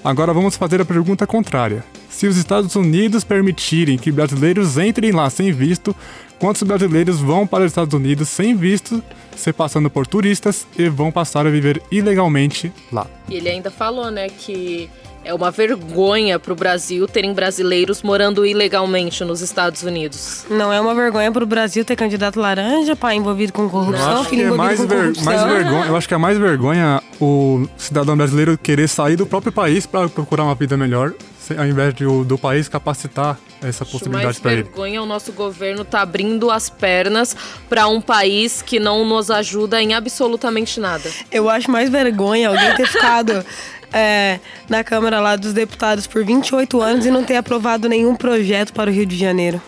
[0.04, 1.86] Agora vamos fazer a pergunta contrária.
[2.16, 5.96] Se os Estados Unidos permitirem que brasileiros entrem lá sem visto,
[6.40, 9.04] quantos brasileiros vão para os Estados Unidos sem visto,
[9.36, 13.08] se passando por turistas e vão passar a viver ilegalmente lá?
[13.28, 14.88] E ele ainda falou, né, que
[15.26, 20.46] é uma vergonha pro Brasil terem brasileiros morando ilegalmente nos Estados Unidos.
[20.50, 24.36] Não é uma vergonha pro Brasil ter candidato laranja, pai envolvido com corrupção, acho que
[24.36, 25.26] filho é envolvido mais, com ver- corrupção.
[25.26, 25.86] mais vergonha.
[25.88, 30.08] Eu acho que é mais vergonha o cidadão brasileiro querer sair do próprio país para
[30.08, 31.14] procurar uma vida melhor,
[31.58, 34.64] ao invés de, o- do país capacitar essa Acho mais possibilidade para ele.
[34.64, 37.36] vergonha o nosso governo tá abrindo as pernas
[37.70, 41.10] para um país que não nos ajuda em absolutamente nada.
[41.32, 43.44] Eu acho mais vergonha alguém ter ficado
[43.92, 48.74] é, na Câmara lá dos Deputados por 28 anos e não ter aprovado nenhum projeto
[48.74, 49.62] para o Rio de Janeiro.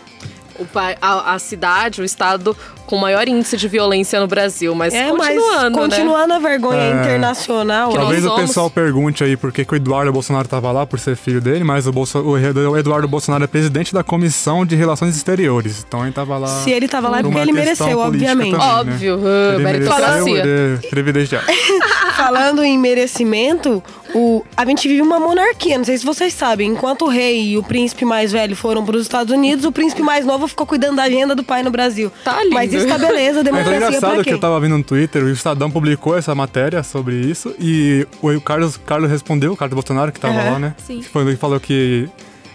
[0.58, 0.66] O
[1.02, 5.18] a, a cidade, o estado com maior índice de violência no Brasil, mas É, continuando,
[5.26, 5.70] mas né?
[5.96, 6.90] continuando a vergonha É.
[7.00, 7.88] internacional.
[7.88, 10.86] Nós Talvez o somos- pessoal pergunte aí por que, que o Eduardo Bolsonaro estava lá,
[10.86, 12.38] por ser filho dele, mas o, Bolso- o
[12.78, 15.84] Eduardo Bolsonaro é presidente da Comissão de Relações Exteriores.
[15.86, 16.46] Então ele estava lá.
[16.62, 18.50] Se ele tava lá é por porque ele mereceu, obviamente.
[18.50, 18.58] também, né?
[18.80, 20.80] Óbvio, uh, Ele meritocracia.
[20.90, 21.46] privilegiado.
[22.16, 23.82] Falando em merecimento,
[24.14, 25.76] o, a gente vive uma monarquia.
[25.76, 26.70] Não sei se vocês sabem.
[26.70, 30.02] Enquanto o rei e o príncipe mais velho foram para os Estados Unidos, o príncipe
[30.02, 32.10] mais novo ficou cuidando da agenda do pai no Brasil.
[32.24, 32.54] Tá lindo.
[32.54, 35.30] Mas isso tá beleza, Mas é democracia engraçado que eu tava vendo no Twitter, o
[35.30, 40.20] Estadão publicou essa matéria sobre isso e o Carlos, Carlos respondeu, o Carlos Bolsonaro, que
[40.20, 40.50] tava Aham.
[40.50, 40.74] lá, né?
[40.86, 41.00] Sim.
[41.00, 42.08] Que Ele falou que,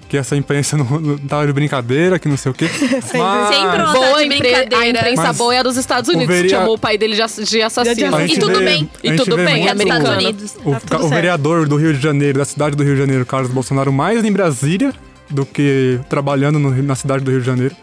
[0.10, 2.70] que essa imprensa não, não tava de brincadeira, que não sei o quê.
[2.92, 4.78] Mas Sempre uma- Boa de impre- brincadeira.
[4.78, 7.16] a imprensa Mas boa é a dos Estados Unidos, que verea- chamou o pai dele
[7.16, 8.16] de, ass- de assassino.
[8.16, 8.90] A E gente tudo vê- bem.
[9.04, 10.18] E tudo bem, é muito- Estados americano.
[10.18, 10.56] Unidos.
[10.66, 13.52] O, Tá o vereador do Rio de Janeiro, da cidade do Rio de Janeiro, Carlos
[13.52, 14.94] Bolsonaro, mais em Brasília
[15.30, 17.74] do que trabalhando no na cidade do Rio de Janeiro.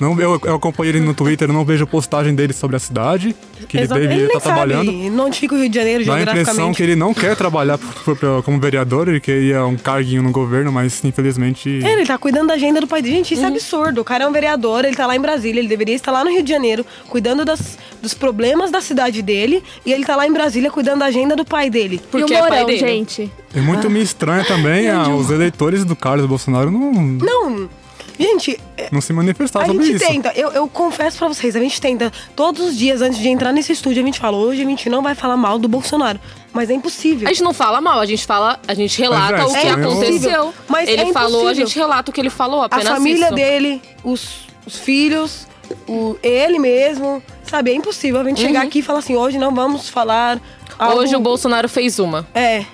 [0.00, 3.34] Não, eu, eu acompanho ele no Twitter, não vejo postagem dele sobre a cidade,
[3.68, 4.00] que ele Exato.
[4.00, 4.86] deveria nem estar trabalhando.
[4.86, 6.76] sabe, não fica o Rio de Janeiro Dá a impressão geograficamente.
[6.76, 10.70] que ele não quer trabalhar por- por- como vereador, ele queria um carguinho no governo,
[10.70, 11.80] mas infelizmente.
[11.84, 13.16] É, ele tá cuidando da agenda do pai dele.
[13.16, 13.48] Gente, isso Uhum.
[13.48, 14.00] é absurdo.
[14.00, 16.30] O cara é um vereador, ele tá lá em Brasília, ele deveria estar lá no
[16.30, 20.32] Rio de Janeiro, cuidando das- dos problemas da cidade dele, e ele tá lá em
[20.32, 22.00] Brasília cuidando da agenda do pai dele.
[22.10, 22.78] Porque e é o pai Mourão, dele.
[22.78, 23.30] gente.
[23.54, 27.68] É muito me estranho também ah, os eleitores do Carlos Bolsonaro não, Não,
[28.18, 30.06] gente, é, não se manifestar a sobre gente isso.
[30.06, 33.52] tenta, eu, eu confesso pra vocês, a gente tenta, todos os dias antes de entrar
[33.52, 36.18] nesse estúdio, a gente fala, hoje a gente não vai falar mal do Bolsonaro.
[36.52, 37.28] Mas é impossível.
[37.28, 39.56] A gente não fala mal, a gente fala, a gente relata Mas é o que
[39.56, 39.86] estranho.
[39.88, 40.54] aconteceu.
[40.68, 43.34] Mas ele é falou, a gente relata o que ele falou, A apenas família isso.
[43.34, 45.46] dele, os, os filhos,
[45.86, 47.70] o, ele mesmo, sabe?
[47.70, 50.40] É impossível a gente chegar aqui e falar assim, hoje não vamos falar.
[50.78, 51.02] algo- Uhum.
[51.02, 52.26] Hoje o Bolsonaro fez uma.
[52.34, 52.64] É.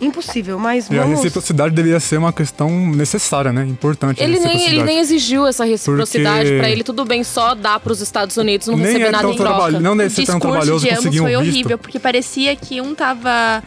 [0.00, 1.18] Impossível, mas E a vamos.
[1.20, 3.64] reciprocidade deveria ser uma questão necessária, né?
[3.64, 4.22] Importante.
[4.22, 8.00] Ele nem, ele nem exigiu essa reciprocidade Porque- pra ele, tudo bem só dar pros
[8.02, 9.50] Estados Unidos, não Nem receber é nada tão em troca.
[9.54, 11.48] trabalho, não O deve ser tão discurso trabalhoso de ambos conseguir um foi visto.
[11.50, 13.62] horrível, porque parecia que um tava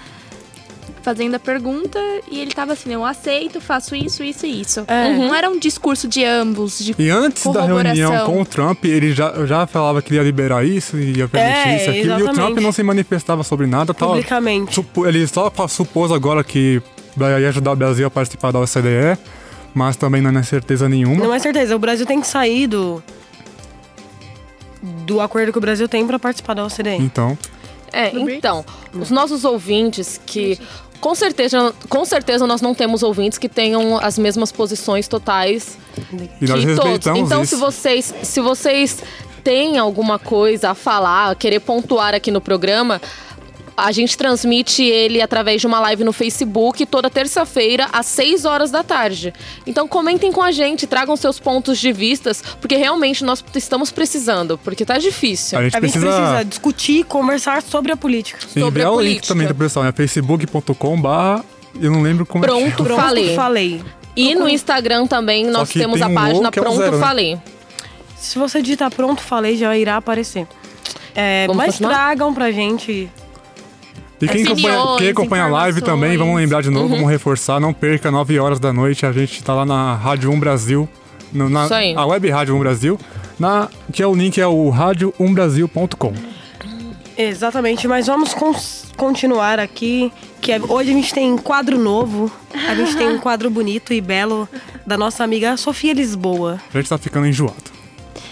[1.02, 4.84] fazendo a pergunta e ele tava assim, eu aceito, faço isso, isso e isso.
[4.88, 5.14] É.
[5.14, 9.14] Não era um discurso de ambos, de E antes da reunião com o Trump, ele
[9.14, 12.00] já, já falava que ia liberar isso e ia permitir É, isso aqui.
[12.00, 12.62] E o Trump exatamente.
[12.64, 13.94] não se manifestava sobre nada.
[13.94, 14.10] Tal.
[14.10, 14.86] Publicamente.
[15.06, 16.82] Ele só supôs agora que
[17.16, 19.18] vai ajudar o Brasil a participar da OCDE,
[19.74, 21.24] mas também não é certeza nenhuma.
[21.24, 23.02] Não é certeza, o Brasil tem que sair do.
[25.06, 26.98] do acordo que o Brasil tem pra participar da OCDE.
[27.00, 27.38] Então,
[27.92, 30.60] É, então, os nossos ouvintes que.
[31.00, 35.78] Com certeza, com certeza nós não temos ouvintes que tenham as mesmas posições totais
[36.42, 37.56] e nós respeitamos Então, isso.
[37.56, 39.02] se vocês, se vocês
[39.44, 43.02] têm alguma coisa a falar, a querer pontuar aqui no programa,
[43.86, 48.72] a gente transmite ele através de uma live no Facebook toda terça-feira às 6 horas
[48.72, 49.34] da tarde.
[49.66, 54.58] Então comentem com a gente, tragam seus pontos de vistas, porque realmente nós estamos precisando,
[54.58, 55.58] porque tá difícil.
[55.58, 58.40] A gente A gente precisa, precisa discutir, conversar sobre a política.
[58.48, 59.28] sobre a o link política.
[59.34, 59.92] também do pessoal, né?
[59.92, 61.44] facebook.com barra
[61.80, 63.36] eu não lembro como é que Pronto, Pronto, falei.
[63.36, 63.84] falei.
[64.16, 67.00] E no Instagram também nós temos tem a um página é Pronto zero, né?
[67.00, 67.40] Falei.
[68.18, 70.46] Se você digitar pronto, falei, já irá aparecer.
[71.16, 71.94] É, mas continuar?
[71.94, 73.10] tragam pra gente.
[74.22, 76.74] E quem acompanha, quem acompanha a live também, vamos lembrar de Uhum.
[76.76, 80.30] novo, vamos reforçar, não perca 9 horas da noite, a gente tá lá na Rádio
[80.32, 80.88] 1 Brasil,
[81.32, 81.94] no- na, Isso aí.
[81.96, 83.00] a web Rádio 1 Brasil,
[83.40, 86.14] na, que é o link é o rádio1brasil.com.
[87.18, 88.34] Exatamente, mas vamos
[88.96, 90.12] continuar aqui.
[90.42, 92.32] Que é- hoje a gente tem um quadro novo.
[92.68, 94.48] A gente tem um quadro bonito e belo
[94.88, 96.60] da nossa amiga Sofia Lisboa.
[96.74, 97.56] A gente tá ficando enjoado.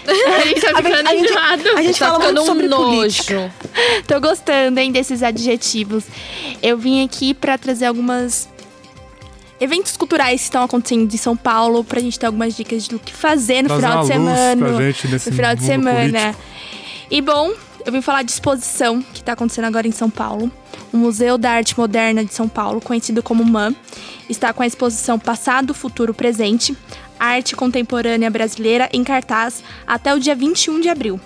[0.36, 1.68] A gente tá A gente, ficando a gente- enjoado.
[1.76, 2.90] a gente Tá fala ficando muito um sobre nojo.
[2.96, 3.54] política.
[4.06, 6.04] Tô gostando, hein, desses adjetivos.
[6.62, 8.48] Eu vim aqui pra trazer algumas
[9.60, 13.12] eventos culturais que estão acontecendo em São Paulo, pra gente ter algumas dicas do que
[13.12, 14.66] fazer no final de semana.
[14.68, 16.00] pra gente nesse no final de semana.
[16.34, 16.42] político.
[17.10, 17.52] E bom,
[17.84, 20.50] eu vim falar de exposição que tá acontecendo agora em São Paulo.
[20.92, 23.74] O Museu da Arte Moderna de São Paulo, conhecido como MAM,
[24.28, 26.76] está com a exposição Passado, Futuro, Presente,
[27.18, 31.20] Arte Contemporânea Brasileira em cartaz até o dia 21 de abril.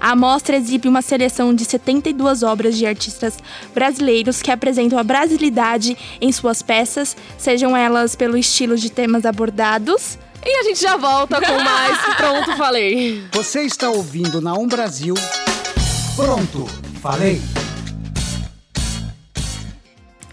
[0.00, 3.38] A amostra exibe uma seleção de 72 obras de artistas
[3.74, 10.18] brasileiros que apresentam a brasilidade em suas peças, sejam elas pelo estilo de temas abordados,
[10.44, 13.24] E a gente já volta com mais Pronto Falei.
[13.32, 15.14] Você está ouvindo na Um Brasil.
[16.14, 16.66] Pronto,
[17.02, 17.40] falei.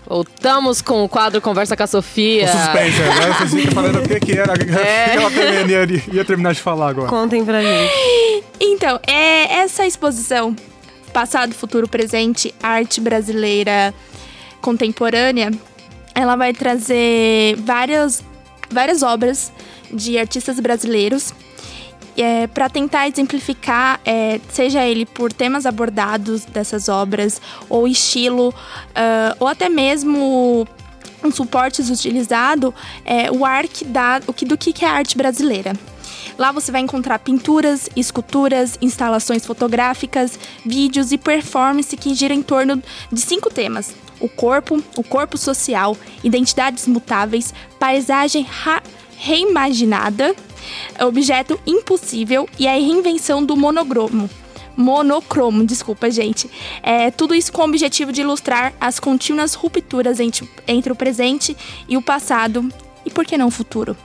[0.07, 2.45] Voltamos com o quadro Conversa com a Sofia.
[2.45, 5.15] O suspense, agora vocês ficam falando o que que era, o que É.
[5.15, 7.09] ela ia, ia terminar de falar agora.
[7.09, 8.43] Contem pra gente.
[8.59, 10.55] Então, é essa exposição
[11.15, 13.93] Passado, Futuro, Presente, Arte Brasileira
[14.61, 15.49] Contemporânea,
[16.13, 18.21] ela vai trazer várias,
[18.69, 19.51] várias obras
[19.89, 21.33] de artistas brasileiros
[22.17, 28.53] é, para tentar exemplificar, é, seja ele por temas abordados dessas obras, ou estilo,
[28.93, 30.67] ah, ou até mesmo
[31.23, 32.73] um suportes utilizado,
[33.03, 35.73] é, o ar que dá, o que, do que é arte brasileira.
[36.37, 42.81] Lá você vai encontrar pinturas, esculturas, instalações fotográficas, vídeos e performance que giram em torno
[43.11, 48.45] de cinco temas: o corpo, o corpo social, identidades mutáveis, paisagem
[49.17, 50.35] reimaginada,
[50.99, 54.29] objeto impossível e a reinvenção do monocromo.
[54.77, 56.49] Monocromo, desculpa, gente.
[56.83, 61.55] É, tudo isso com o objetivo de ilustrar as contínuas rupturas entre, entre o presente
[61.87, 62.69] e o passado
[63.05, 63.95] e por que não o futuro.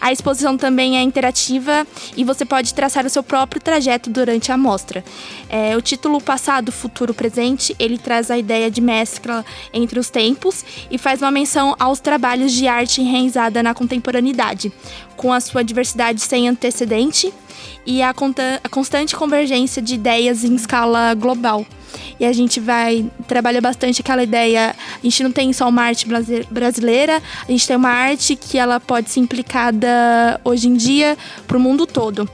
[0.00, 1.86] A exposição também é interativa
[2.16, 5.04] e você pode traçar o seu próprio trajeto durante a mostra.
[5.48, 10.64] É, o título Passado, Futuro, Presente, ele traz a ideia de mescla entre os tempos
[10.90, 14.72] e faz uma menção aos trabalhos de arte enraizada na contemporaneidade,
[15.16, 17.32] com a sua diversidade sem antecedente
[17.86, 21.66] e a, a constante convergência de ideias em escala global.
[22.18, 24.74] E a gente vai trabalhar bastante aquela ideia.
[24.94, 28.58] A gente não tem só uma arte brasi- brasileira, a gente tem uma arte que
[28.58, 32.28] ela pode ser implicada hoje em dia para o mundo todo.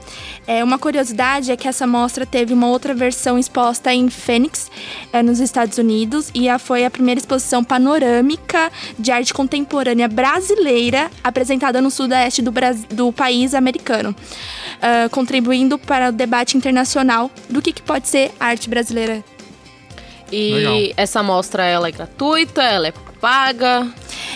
[0.47, 4.71] É, uma curiosidade é que essa mostra teve uma outra versão exposta em Phoenix,
[5.13, 11.11] é, nos Estados Unidos, e a, foi a primeira exposição panorâmica de arte contemporânea brasileira
[11.23, 14.15] apresentada no sudoeste do, Bras- do país americano,
[14.81, 19.23] ah, contribuindo para o debate internacional do que, que pode ser arte brasileira
[20.31, 20.77] E Legal.
[20.97, 23.87] essa mostra, ela é gratuita, ela é paga.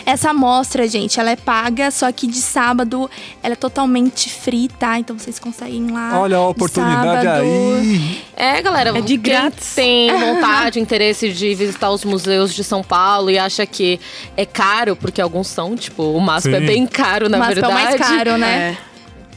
[0.06, 3.10] Essa amostra, gente, ela é paga, só que de sábado
[3.42, 5.00] ela é totalmente free, tá?
[5.00, 6.20] Então vocês conseguem ir lá.
[6.20, 7.42] Olha a de oportunidade sábado.
[7.44, 8.22] aí.
[8.36, 9.74] É, galera, É de quem grátis.
[9.76, 13.98] tem vontade, interesse de visitar os museus de São Paulo e acha que
[14.36, 16.56] é caro, porque alguns são, tipo, o MASP Sim.
[16.56, 17.74] é bem caro, na Mas é o verdade.
[17.74, 18.78] mais caro, né?
[18.90, 18.94] É.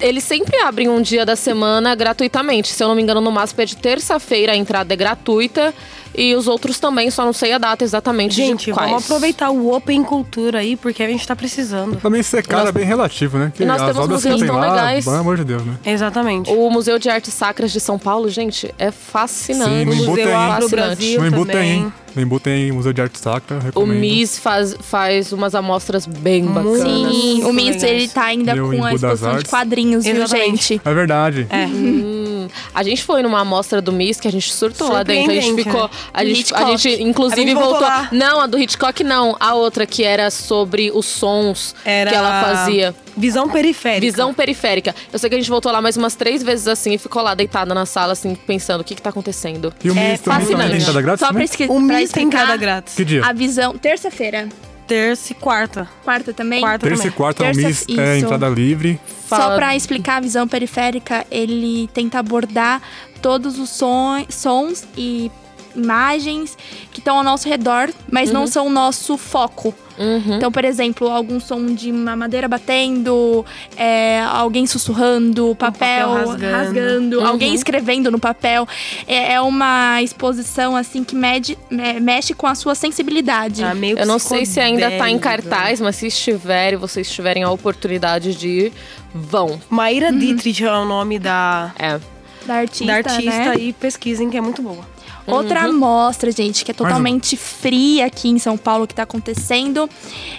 [0.09, 2.69] Eles sempre abrem um dia da semana gratuitamente.
[2.69, 5.73] Se eu não me engano, no MASP é de terça-feira, a entrada é gratuita.
[6.17, 8.89] E os outros também, só não sei a data exatamente Gente, de quais.
[8.91, 11.97] vamos aproveitar o Open Cultura aí, porque a gente tá precisando.
[12.01, 13.53] Também ser cara nós- é bem relativo, né?
[13.55, 15.05] Que E nós as temos museus tem tão lá, legais.
[15.05, 15.75] pelo amor de Deus, né?
[15.85, 16.51] Exatamente.
[16.51, 19.71] O Museu de Artes Sacras de São Paulo, gente, é fascinante.
[19.71, 20.33] Sim, no Embu Museu tem.
[20.35, 21.71] Afro-Brasil No Embu também.
[21.73, 21.93] hein?
[22.17, 23.99] No Embu tem Museu de Arte Sacra, O recomendo.
[24.01, 26.81] MIS faz, faz umas amostras bem bacanas.
[26.81, 30.81] Sim, o Miss, ele tá ainda o com a exposição de quadrinhos, viu, gente?
[30.83, 31.47] É verdade.
[31.51, 31.67] É.
[31.67, 35.31] Hum, a gente foi numa amostra do Miss que a gente surtou lá dentro.
[35.31, 35.83] A gente ficou.
[35.83, 35.91] né?
[36.15, 37.89] A, gente, a gente, inclusive, A gente voltou voltou.
[37.89, 38.09] lá.
[38.11, 39.37] Não, a do Hitchcock não.
[39.39, 42.95] A outra que era sobre os sons Era que ela fazia.
[43.17, 44.01] Visão periférica.
[44.01, 44.95] Visão periférica.
[45.13, 47.35] Eu sei que a gente voltou lá mais umas três vezes assim e ficou lá
[47.35, 49.73] deitada na sala, assim, pensando o que, que tá acontecendo.
[49.83, 50.71] E o É MIS também fascinante.
[50.73, 52.95] tem entrada grátis, Só pra, esqui- O pra MIS tem explicar entrada grátis.
[52.95, 53.25] Que dia?
[53.25, 53.77] a visão.
[53.79, 54.49] Terça-feira.
[54.87, 55.89] Terça e quarta.
[56.05, 56.61] Quarta também?
[56.61, 57.17] Quarta Terça e também.
[57.17, 58.25] quarta, o Terça- é isso.
[58.25, 59.01] entrada livre.
[59.29, 62.81] Só Fala- pra explicar a visão periférica, ele tenta abordar
[63.21, 65.29] todos os son- sons e
[65.75, 66.57] imagens
[66.93, 69.75] que estão ao nosso redor, mas não são o nosso foco.
[69.99, 70.37] Uhum.
[70.37, 73.45] Então, por exemplo, algum som de uma madeira batendo,
[73.77, 77.19] é, alguém sussurrando, papel, papel rasgando, rasgando.
[77.21, 77.27] Uhum.
[77.27, 78.67] alguém escrevendo no papel.
[79.07, 83.65] É, é uma exposição assim que mede, me- mexe com a sua sensibilidade.
[83.65, 87.11] Ah, meio Eu não sei se ainda tá em cartaz, mas se estiver e vocês
[87.11, 88.73] tiverem a oportunidade de ir,
[89.15, 89.61] vão.
[89.71, 91.99] Maíra Dietrich é o nome da, É.
[92.47, 93.57] da artista, da artista né?
[93.59, 94.97] e pesquisem que é muito boa.
[95.27, 99.91] Outra amostra, gente, que é totalmente fria aqui em São Paulo que tá acontecendo,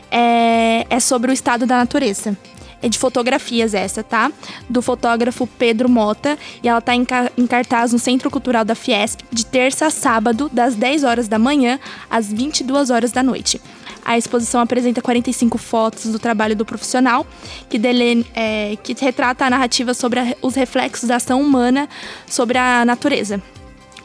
[0.09, 2.37] é, é sobre o estado da natureza.
[2.81, 4.31] É de fotografias essa, tá?
[4.69, 6.37] Do fotógrafo Pedro Mota.
[6.61, 9.89] E ela tá em, ca- em cartaz no Centro Cultural da Fiesp, de terça a
[9.89, 13.59] sábado, das 10 horas da manhã às 22 horas da noite.
[14.05, 17.25] A exposição apresenta 45 fotos do trabalho do profissional,
[17.69, 21.89] que, dele, é, que retrata a narrativa sobre a- os reflexos da ação humana
[22.27, 23.41] sobre a natureza.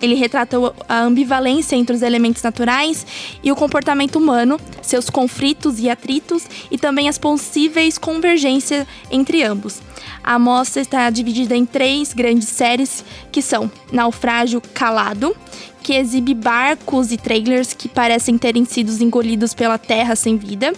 [0.02, 3.06] Ele retrata o- a ambivalência entre os elementos naturais
[3.42, 9.80] e o comportamento humano, seus conflitos e atritos e também as possíveis convergências entre ambos.
[10.24, 15.36] A amostra está dividida em três grandes séries, que são Naufrágio Calado,
[15.82, 20.72] que exibe barcos e trailers que parecem terem sido engolidos pela terra sem vida,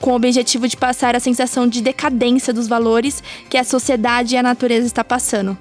[0.00, 4.38] com o objetivo de passar a sensação de decadência dos valores que a sociedade e
[4.38, 5.56] a natureza está passando.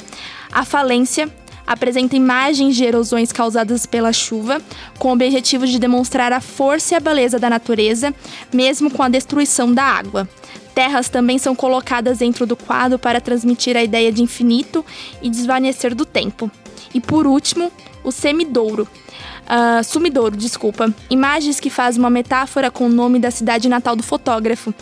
[0.51, 1.29] A falência,
[1.67, 4.61] apresenta imagens de erosões causadas pela chuva,
[4.97, 8.15] com o objetivo de demonstrar a força e a beleza da natureza,
[8.53, 10.27] mesmo com a destruição da água.
[10.73, 14.85] Terras também são colocadas dentro do quadro para transmitir a ideia de infinito
[15.21, 16.49] e desvanecer do tempo.
[16.93, 17.71] E por último,
[18.03, 18.87] o semidouro.
[19.47, 20.93] Uh, sumidouro, desculpa.
[21.09, 24.73] Imagens que fazem uma metáfora com o nome da cidade natal do fotógrafo.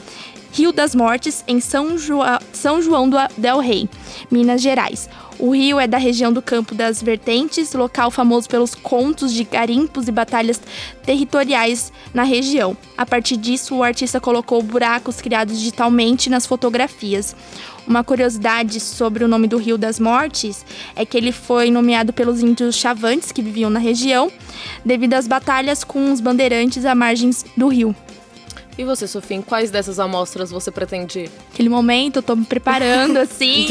[0.56, 3.90] Rio das Mortes, em São, Joa São João do Del Rei,
[4.32, 5.10] Minas Gerais.
[5.38, 10.08] O rio é da região do Campo das Vertentes, local famoso pelos contos de garimpos
[10.08, 10.62] e batalhas
[11.04, 12.78] territoriais na região.
[12.98, 17.36] A partir disso, o artista colocou buracos criados digitalmente nas fotografias.
[17.86, 22.42] Uma curiosidade sobre o nome do Rio das Mortes é que ele foi nomeado pelos
[22.42, 24.32] índios chavantes que viviam na região,
[24.86, 27.94] devido às batalhas com os bandeirantes à margens do rio.
[28.78, 31.32] E você, Sofia, em quais dessas amostras você pretende ir?
[31.54, 33.68] Aquele momento, eu tô me preparando assim.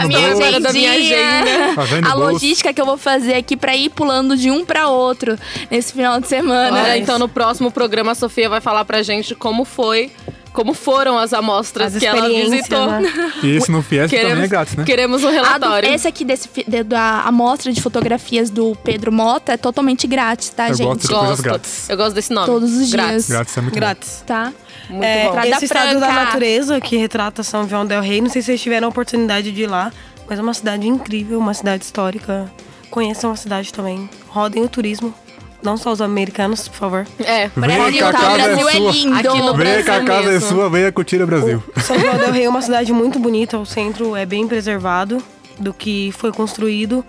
[0.00, 0.60] a minha agenda.
[0.60, 2.08] Da minha agenda.
[2.08, 5.36] a logística que eu vou fazer aqui pra ir pulando de um pra outro
[5.68, 6.82] nesse final de semana.
[6.82, 10.12] Olha, então no próximo programa a Sofia vai falar pra gente como foi
[10.52, 12.86] como foram as amostras as que ela visitou.
[12.86, 13.32] Né?
[13.42, 14.84] E isso no Fiesp queremos, também é grátis, né?
[14.84, 15.88] Queremos um relatório.
[15.88, 16.48] esse aqui desse,
[16.84, 20.86] da amostra de fotografias do Pedro Mota é totalmente grátis, tá, eu gente?
[20.86, 21.90] Gosto de coisas grátis.
[21.90, 22.46] Eu gosto desse nome.
[22.46, 22.92] Todos os dias.
[22.92, 23.28] Grátis.
[23.28, 24.18] Grátis é muito grátis.
[24.20, 24.26] Bom.
[24.26, 24.52] Tá?
[24.90, 25.40] Muito é, bom.
[25.40, 28.88] Esse estado da natureza que retrata São João del Rei, não sei se vocês tiveram
[28.88, 29.92] a oportunidade de ir lá,
[30.28, 32.50] mas é uma cidade incrível, uma cidade histórica.
[32.90, 34.08] Conheçam a cidade também.
[34.28, 35.14] Rodem o turismo.
[35.62, 37.06] Não só os americanos, por favor.
[37.20, 39.14] É, Brasil, tá, o Brasil é, é lindo.
[39.14, 40.46] Aqui no venha que a casa mesmo.
[40.46, 41.62] é sua, venha curtir o Brasil.
[41.76, 45.22] O São João del Rei é uma cidade muito bonita, o centro é bem preservado
[45.58, 47.04] do que foi construído.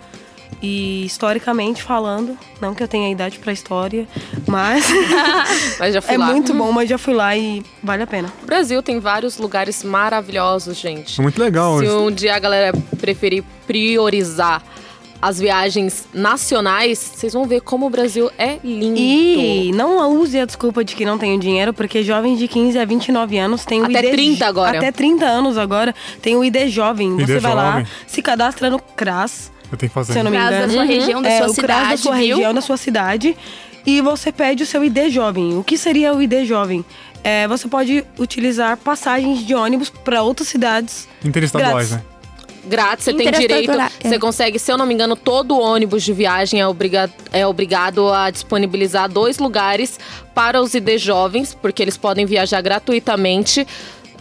[0.62, 4.08] E historicamente falando, não que eu tenha idade pra história,
[4.46, 4.86] mas.
[5.78, 6.26] mas já fui é lá.
[6.26, 8.32] muito bom, mas já fui lá e vale a pena.
[8.42, 11.20] O Brasil tem vários lugares maravilhosos, gente.
[11.20, 11.80] É muito legal.
[11.80, 14.62] Se um dia a galera preferir priorizar
[15.20, 18.98] as viagens nacionais, vocês vão ver como o Brasil é lindo.
[18.98, 22.84] E não use a desculpa de que não tenho dinheiro, porque jovens de 15 a
[22.84, 24.78] 29 anos têm o Até ID 30 agora.
[24.78, 27.18] Até 30 anos agora tem o ID jovem.
[27.18, 30.12] ID Você vai lá, se cadastra no CRAS, Eu tenho que fazer.
[30.12, 31.96] se eu não me CRAS da sua região, da é, sua o CRAS cidade, da
[31.96, 32.36] sua viu?
[32.36, 33.36] região, da sua cidade.
[33.86, 35.56] E você pede o seu ID jovem.
[35.58, 36.84] O que seria o ID jovem?
[37.22, 41.08] É, você pode utilizar passagens de ônibus para outras cidades.
[41.24, 42.02] Interestaduais, né?
[42.66, 43.70] Grátis, você tem direito.
[43.72, 43.90] é.
[44.02, 48.10] Você consegue, se eu não me engano, todo ônibus de viagem é, obriga é obrigado
[48.12, 49.98] a disponibilizar dois lugares
[50.34, 53.66] para os ID jovens, porque eles podem viajar gratuitamente.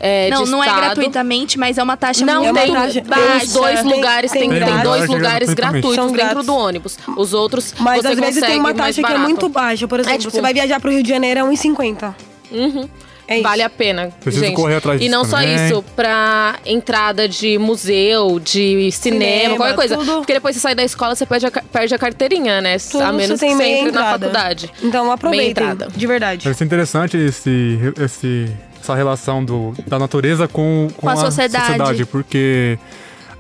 [0.06, 0.82] É, Não, não é estado.
[0.86, 4.32] gratuitamente, mas é uma taxa Não, muito uma tem, taxa- tem os dois Tem- lugares,
[4.34, 6.98] tem, tem tem, dois lugares gratuitos dentro do ônibus.
[7.16, 9.88] Os outros Mas você às vezes tem uma taxa que é muito baixa.
[9.88, 12.14] Por exemplo, tipo- você vai viajar para o Rio de Janeiro, é 1,50.
[12.52, 12.89] Uhum.
[13.28, 13.44] É isso.
[13.44, 14.56] Vale a pena, Preciso gente.
[14.56, 15.56] correr atrás e disso não só também.
[15.68, 19.98] isso, pra entrada de museu, de cinema, Cinema, qualquer coisa.
[19.98, 20.18] tudo.
[20.18, 22.78] Porque depois você sai da escola, você perde a, perde a carteirinha, né?
[22.80, 24.70] Tudo a menos você tem que você entre na faculdade.
[24.84, 25.88] Então aproveitem, entrada.
[25.96, 26.44] de verdade.
[26.44, 28.48] Deve ser interessante esse, esse,
[28.82, 32.06] essa relação do, da natureza com, com, Com a sociedade.
[32.06, 32.78] Porque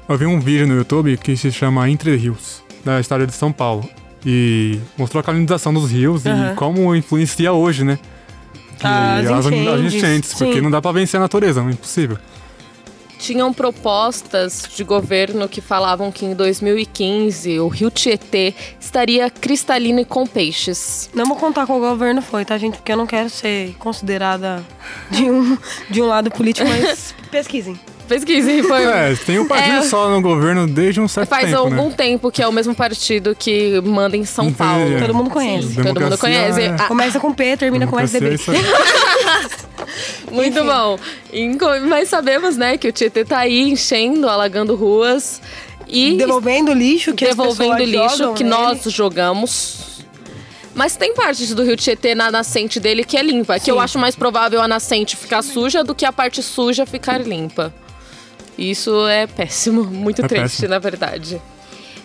[0.07, 3.51] eu vi um vídeo no YouTube que se chama Entre Rios, da história de São
[3.51, 3.87] Paulo.
[4.25, 6.53] E mostrou a calinização dos rios Aham.
[6.53, 7.99] e como influencia hoje, né?
[8.83, 12.17] Que As as, as enchentes, enchentes, porque não dá pra vencer a natureza, é impossível.
[13.17, 20.05] Tinham propostas de governo que falavam que em 2015 o rio Tietê estaria cristalino e
[20.05, 21.09] com peixes.
[21.13, 22.75] Não vou contar qual governo foi, tá, gente?
[22.75, 24.61] Porque eu não quero ser considerada
[25.09, 25.57] de um,
[25.89, 27.79] de um lado político, mas pesquisem.
[28.13, 28.83] Pesquise, foi.
[28.93, 29.81] É, tem um partido É.
[29.83, 31.93] só no governo desde um certo Faz tempo, algum né?
[31.95, 34.57] tempo que é o mesmo partido que manda em São Entendi.
[34.57, 34.99] Paulo.
[34.99, 35.67] Todo mundo conhece.
[35.73, 36.61] Sim, todo mundo conhece.
[36.61, 38.35] é- Ah, Começa com P, termina com Democracia é SDB.
[38.35, 39.73] isso aí.
[40.31, 40.67] Muito Enfim.
[40.67, 40.99] bom.
[41.87, 45.41] Mas sabemos, né, que o Tietê tá aí enchendo, alagando ruas
[45.87, 48.55] e Devolvendo lixo que devolvendo lixo jogam que nele.
[48.55, 50.03] nós jogamos.
[50.75, 53.59] Mas tem partes do rio Tietê na nascente dele que é limpa.
[53.59, 57.19] Que eu acho mais provável a nascente ficar suja do que a parte suja ficar
[57.19, 57.71] limpa.
[58.57, 60.69] Isso é péssimo, muito É triste, péssimo.
[60.69, 61.41] na verdade.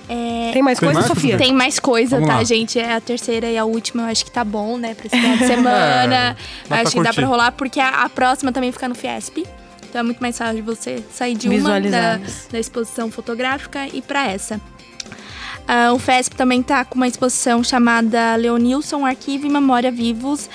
[0.08, 1.36] É, Tem mais Tem coisa, mais, Sofia?
[1.36, 2.44] Tem mais coisa, Vamos tá, lá.
[2.44, 2.78] gente?
[2.78, 4.94] É a terceira e a última, eu acho que tá bom, né?
[4.94, 6.36] Pra esse final de semana.
[6.64, 7.14] É, dá acho que dá curtir.
[7.20, 9.44] pra rolar, porque a, a próxima também fica no Fiesp.
[9.88, 12.20] Então é muito mais fácil de você sair de uma da,
[12.50, 14.58] da exposição fotográfica e pra essa.
[15.66, 20.48] Ah, o FESP também tá com uma exposição chamada Leonilson Arquivo e Memória Vivos,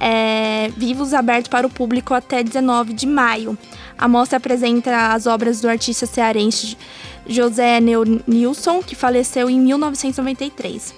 [0.00, 3.56] é, vivos aberto para o público até 19 de maio.
[3.96, 6.76] A mostra apresenta as obras do artista cearense
[7.26, 7.80] José
[8.26, 10.94] Nilson, que faleceu em 1993.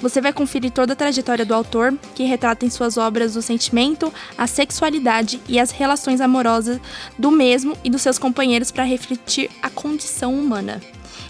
[0.00, 4.12] Você vai conferir toda a trajetória do autor, que retrata em suas obras o sentimento,
[4.36, 6.80] a sexualidade e as relações amorosas
[7.18, 10.80] do mesmo e dos seus companheiros para refletir a condição humana.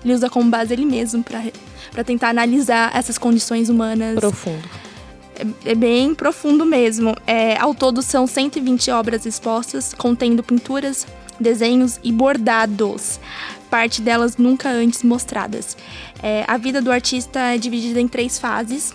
[0.04, 4.14] ele usa como base ele mesmo para tentar analisar essas condições humanas.
[4.16, 4.88] Profundo.
[5.64, 7.16] É, bem profundo mesmo.
[7.26, 11.07] É, ao todo são 120 obras expostas, contendo pinturas,
[11.39, 13.20] desenhos e bordados,
[13.70, 15.76] parte delas nunca antes mostradas.
[16.22, 18.93] É, a vida do artista é dividida em três fases.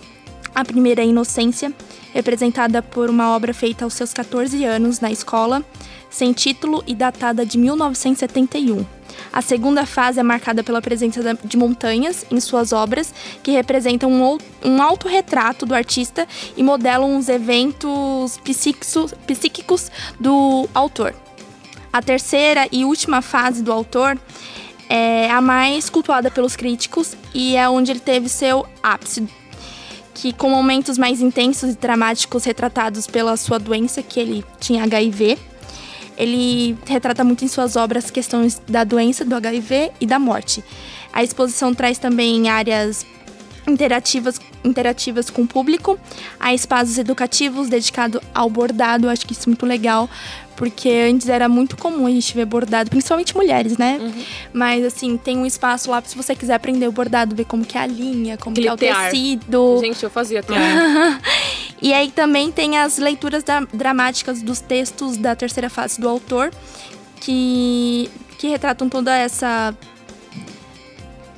[0.54, 1.72] A primeira é a inocência,
[2.12, 5.64] representada por uma obra feita aos seus 14 anos na escola,
[6.10, 8.84] sem título e datada de 1971.
[9.32, 13.12] A segunda fase é marcada pela presença de montanhas em suas obras,
[13.42, 18.38] que representam um, um autorretrato do artista e modelam os eventos
[19.26, 21.14] psíquicos do autor.
[21.92, 24.18] A terceira e última fase do autor
[24.88, 29.28] é a mais cultuada pelos críticos e é onde ele teve seu ápice,
[30.12, 35.38] que com momentos mais intensos e dramáticos retratados pela sua doença, que ele tinha HIV.
[36.16, 40.62] Ele retrata muito em suas obras questões da doença, do HIV e da morte.
[41.12, 43.06] A exposição traz também áreas
[43.66, 45.98] interativas, interativas com o público,
[46.38, 50.08] há espaços educativos dedicados ao bordado, acho que isso é muito legal,
[50.56, 53.98] porque antes era muito comum a gente ver bordado, principalmente mulheres, né?
[54.00, 54.24] Uhum.
[54.52, 57.76] Mas assim, tem um espaço lá se você quiser aprender o bordado, ver como que
[57.76, 59.78] é a linha, como que é o tecido.
[59.80, 61.20] Gente, eu fazia tear.
[61.80, 66.50] e aí também tem as leituras da, dramáticas dos textos da terceira fase do autor,
[67.20, 69.74] que, que retratam toda essa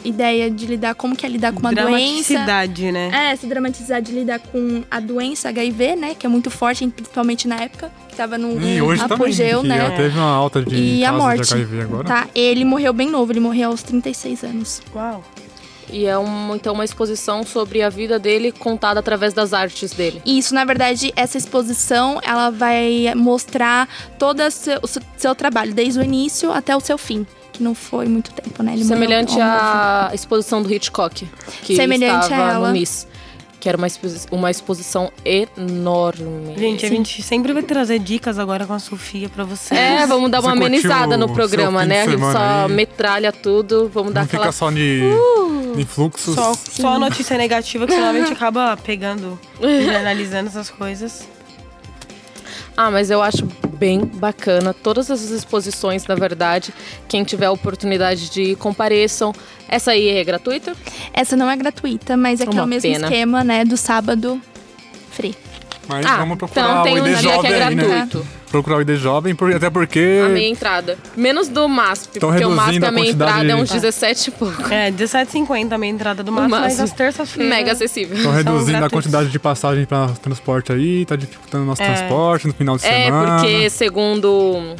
[0.05, 2.35] ideia de lidar como que é lidar com uma doença.
[2.35, 3.11] Dramaticidade, né?
[3.13, 6.15] É, essa dramaticidade de lidar com a doença HIV, né?
[6.15, 9.91] Que é muito forte, principalmente na época, que tava no e hoje apogeu, também, né?
[9.97, 12.09] teve uma alta de e a morte, de HIV agora.
[12.09, 14.83] Tá, ele morreu bem novo, ele morreu aos 36 anos.
[14.95, 15.23] Uau.
[15.91, 20.21] E é um, então uma exposição sobre a vida dele contada através das artes dele.
[20.27, 23.89] Isso, na verdade, essa exposição ela vai mostrar
[24.19, 27.25] todo o seu, o seu trabalho, desde o início até o seu fim
[27.57, 28.75] que não foi muito tempo, né?
[28.75, 31.27] Ele Semelhante à exposição do Hitchcock,
[31.63, 32.69] que Semelhante estava a ela.
[32.69, 33.07] no Miss.
[33.59, 36.55] Que era uma, exposi uma exposição enorme.
[36.57, 39.81] Gente, a gente sempre vai trazer dicas agora com a Sofia pra vocês.
[39.81, 42.03] É, vamos dar uma Você amenizada no programa, né?
[42.03, 42.73] A gente só aí.
[42.73, 44.45] metralha tudo, vamos dar não aquela...
[44.45, 46.35] fica só de, uh, de fluxos.
[46.35, 51.27] Só, só a notícia negativa, que senão a gente acaba pegando e analisando essas coisas.
[52.77, 53.47] Ah, mas eu acho
[53.79, 54.75] bem bacana.
[54.75, 56.75] Todas essas exposições, na verdade,
[57.09, 59.33] quem tiver a oportunidade de ir, compareçam.
[59.69, 60.75] Essa aí é gratuita?
[61.13, 63.07] Essa não é gratuita, mas é que é o mesmo pena.
[63.07, 64.41] esquema, né, do sábado
[65.11, 65.35] free.
[65.89, 68.19] Mas ah, vamos procurar então tem um Jovem que é gratuito.
[68.19, 68.29] Aí, né?
[68.57, 70.23] Procurar o ID Jovem, até porque...
[70.25, 70.97] A meia entrada.
[71.15, 74.73] Menos do MASP, porque o MASP a meia entrada é uns 17 e pouco.
[74.73, 77.55] É, 17,50 a meia entrada do MASP, mas às terças-feiras...
[77.55, 78.17] Mega acessível.
[78.17, 81.87] Estão reduzindo a quantidade de passagem para transporte aí, tá dificultando o nosso é.
[81.87, 83.37] transporte no final de é, semana.
[83.37, 84.75] É, porque segundo...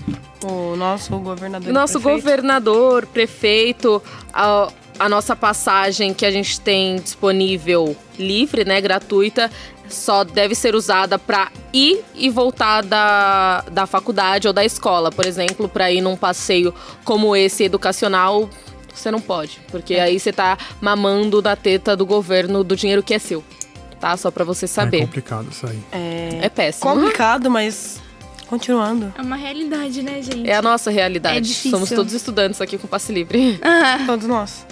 [0.45, 2.23] O nosso governador Nosso prefeito.
[2.23, 4.03] governador, prefeito...
[4.33, 4.69] A,
[4.99, 9.51] a nossa passagem que a gente tem disponível livre, né, gratuita,
[9.89, 15.11] só deve ser usada para ir e voltar da, da faculdade ou da escola.
[15.11, 16.75] Por exemplo, para ir num passeio
[17.05, 18.49] como esse educacional,
[18.93, 19.61] você não pode.
[19.71, 20.03] Porque é.
[20.03, 23.45] aí você tá mamando da teta do governo do dinheiro que é seu.
[24.01, 24.17] Tá?
[24.17, 24.99] Só para você saber.
[24.99, 25.81] É complicado isso aí.
[25.93, 26.91] É, é péssimo.
[26.91, 28.01] Complicado, mas
[28.47, 29.13] continuando.
[29.17, 30.49] É uma realidade, né, gente?
[30.49, 31.39] É a nossa realidade.
[31.39, 31.71] É difícil.
[31.71, 33.61] Somos todos estudantes aqui com passe livre.
[34.07, 34.67] Todos nós.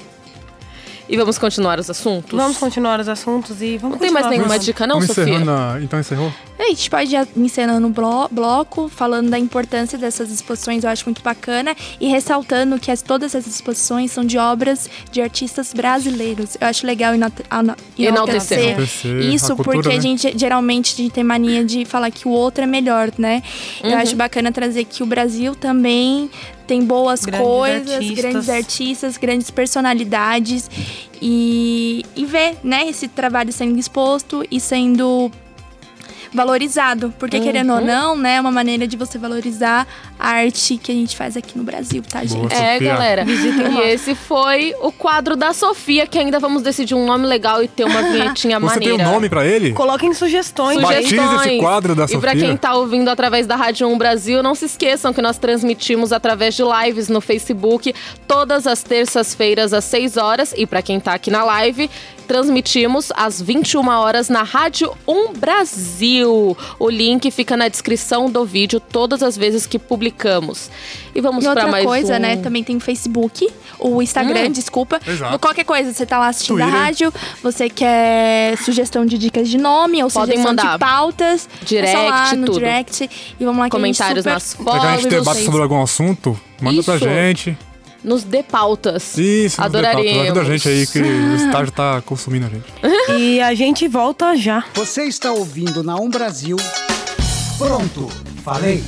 [1.09, 2.37] E vamos continuar os assuntos?
[2.37, 5.39] Vamos continuar os assuntos e vamos Não tem mais nenhuma dica, não, Sofia?
[5.41, 5.79] Na...
[5.81, 6.33] Então encerrou?
[6.59, 11.23] A gente pode ir encerrando o bloco, falando da importância dessas exposições, eu acho muito
[11.23, 16.57] bacana, e ressaltando que as, todas essas exposições são de obras de artistas brasileiros.
[16.59, 19.97] Eu acho legal enaltecer, enaltecer isso, cultura, porque né?
[19.97, 23.43] a gente geralmente a gente tem mania de falar que o outro é melhor, né?
[23.83, 23.91] Uhum.
[23.91, 26.31] Eu acho bacana trazer que o Brasil também
[26.67, 28.17] tem boas grandes coisas, artistas.
[28.17, 30.71] grandes artistas, grandes personalidades
[31.21, 35.31] e, e ver, né, esse trabalho sendo exposto e sendo
[36.35, 37.15] valorizado.
[37.19, 37.45] Porque, uhum.
[37.45, 39.87] querendo ou não, né, é uma maneira de você valorizar
[40.19, 42.49] a arte que a gente faz aqui no Brasil, tá, gente?
[42.49, 43.25] Boa, é, galera.
[43.25, 47.69] e esse foi o quadro da Sofia, que ainda vamos decidir um nome legal e
[47.69, 48.95] ter uma vinhetinha você maneira.
[48.95, 49.73] Você tem um nome pra ele?
[49.73, 50.81] Coloquem sugestões.
[50.81, 51.13] sugestões.
[51.13, 52.19] Batize esse quadro da Sofia.
[52.19, 55.39] E pra quem tá ouvindo através da Rádio 1 Brasil, não se esqueçam que nós
[55.39, 57.95] transmitimos através de lives no Facebook
[58.27, 60.55] todas as terças-feiras às 6 horas.
[60.57, 61.89] E para quem tá aqui na live,
[62.27, 66.24] transmitimos às 21 horas na Rádio 1 Brasil.
[66.25, 70.71] O link fica na descrição do vídeo todas as vezes que publicamos.
[71.15, 72.19] E vamos para mais coisa, um...
[72.19, 72.37] né?
[72.37, 73.49] Também tem o Facebook,
[73.79, 74.53] o Instagram, hum.
[74.53, 75.01] desculpa.
[75.07, 75.39] Exato.
[75.39, 76.75] Qualquer coisa, você tá lá assistindo Twitter.
[76.75, 80.73] a rádio, você quer sugestão de dicas de nome ou Podem sugestão mandar.
[80.73, 82.59] de pautas, direct, é lá no tudo.
[82.59, 84.33] direct e vamos lá Comentários super...
[84.35, 84.81] nas fotos.
[84.81, 86.85] Se a gente debate sobre algum assunto, manda Isso.
[86.91, 87.57] pra gente.
[88.05, 89.17] Nos dê pautas.
[89.17, 89.79] Isso, pauta.
[89.79, 90.23] Adoraríamos.
[90.23, 92.65] Ajuda a gente aí que o estágio tá consumindo a gente.
[93.19, 94.65] E a gente volta já.
[94.75, 96.57] Você está ouvindo na Um Brasil.
[97.59, 98.09] Pronto,
[98.45, 98.83] falei.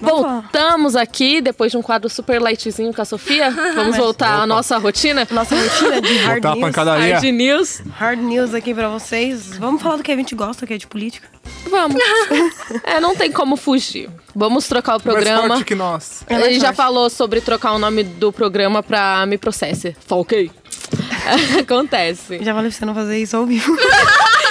[0.00, 3.50] Voltamos aqui depois de um quadro super lightzinho com a Sofia.
[3.74, 5.26] Vamos voltar à nossa rotina.
[5.30, 6.66] Nossa rotina de hard Botar news.
[6.66, 7.14] pancadaria.
[7.14, 7.82] Hard News.
[7.98, 9.58] Hard news aqui pra vocês.
[9.58, 11.28] Vamos falar do que a gente gosta, que é de política.
[11.68, 12.00] Vamos.
[12.84, 14.08] é, não tem como fugir.
[14.34, 15.48] Vamos trocar o Mais programa.
[15.48, 16.22] forte que nós.
[16.28, 19.96] É mais Ele já falou sobre trocar o nome do programa pra Me Processe.
[20.06, 20.50] Falquei.
[21.60, 22.38] Acontece.
[22.42, 23.76] Já falei pra você não fazer isso ao vivo.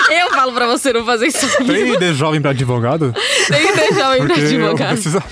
[0.22, 1.58] Eu falo pra você não fazer isso.
[1.58, 3.14] Tem de jovem pra advogado?
[3.48, 4.94] Tem o Porque eu advogado.
[4.94, 5.24] preciso...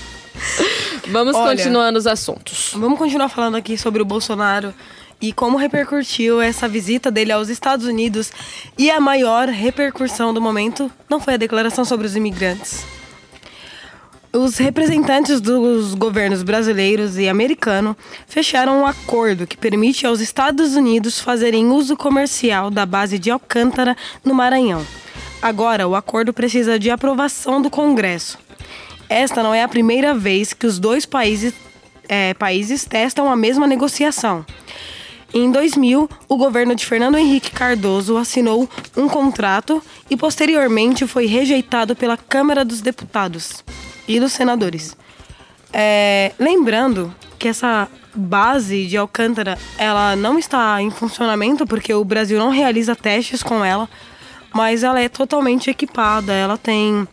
[1.08, 1.56] Vamos Olha.
[1.56, 2.72] continuando os assuntos.
[2.74, 4.74] Vamos continuar falando aqui sobre o Bolsonaro
[5.20, 8.32] e como repercutiu essa visita dele aos Estados Unidos.
[8.76, 12.84] E a maior repercussão do momento não foi a declaração sobre os imigrantes.
[14.36, 21.18] Os representantes dos governos brasileiros e americano fecharam um acordo que permite aos Estados Unidos
[21.18, 24.86] fazerem uso comercial da base de Alcântara, no Maranhão.
[25.40, 28.38] Agora, o acordo precisa de aprovação do Congresso.
[29.08, 31.54] Esta não é a primeira vez que os dois países,
[32.06, 34.44] é, países testam a mesma negociação.
[35.32, 41.96] Em 2000, o governo de Fernando Henrique Cardoso assinou um contrato e posteriormente foi rejeitado
[41.96, 43.64] pela Câmara dos Deputados
[44.08, 44.96] e dos senadores.
[45.72, 52.38] É, lembrando que essa base de Alcântara ela não está em funcionamento porque o Brasil
[52.38, 53.88] não realiza testes com ela,
[54.54, 57.06] mas ela é totalmente equipada, ela tem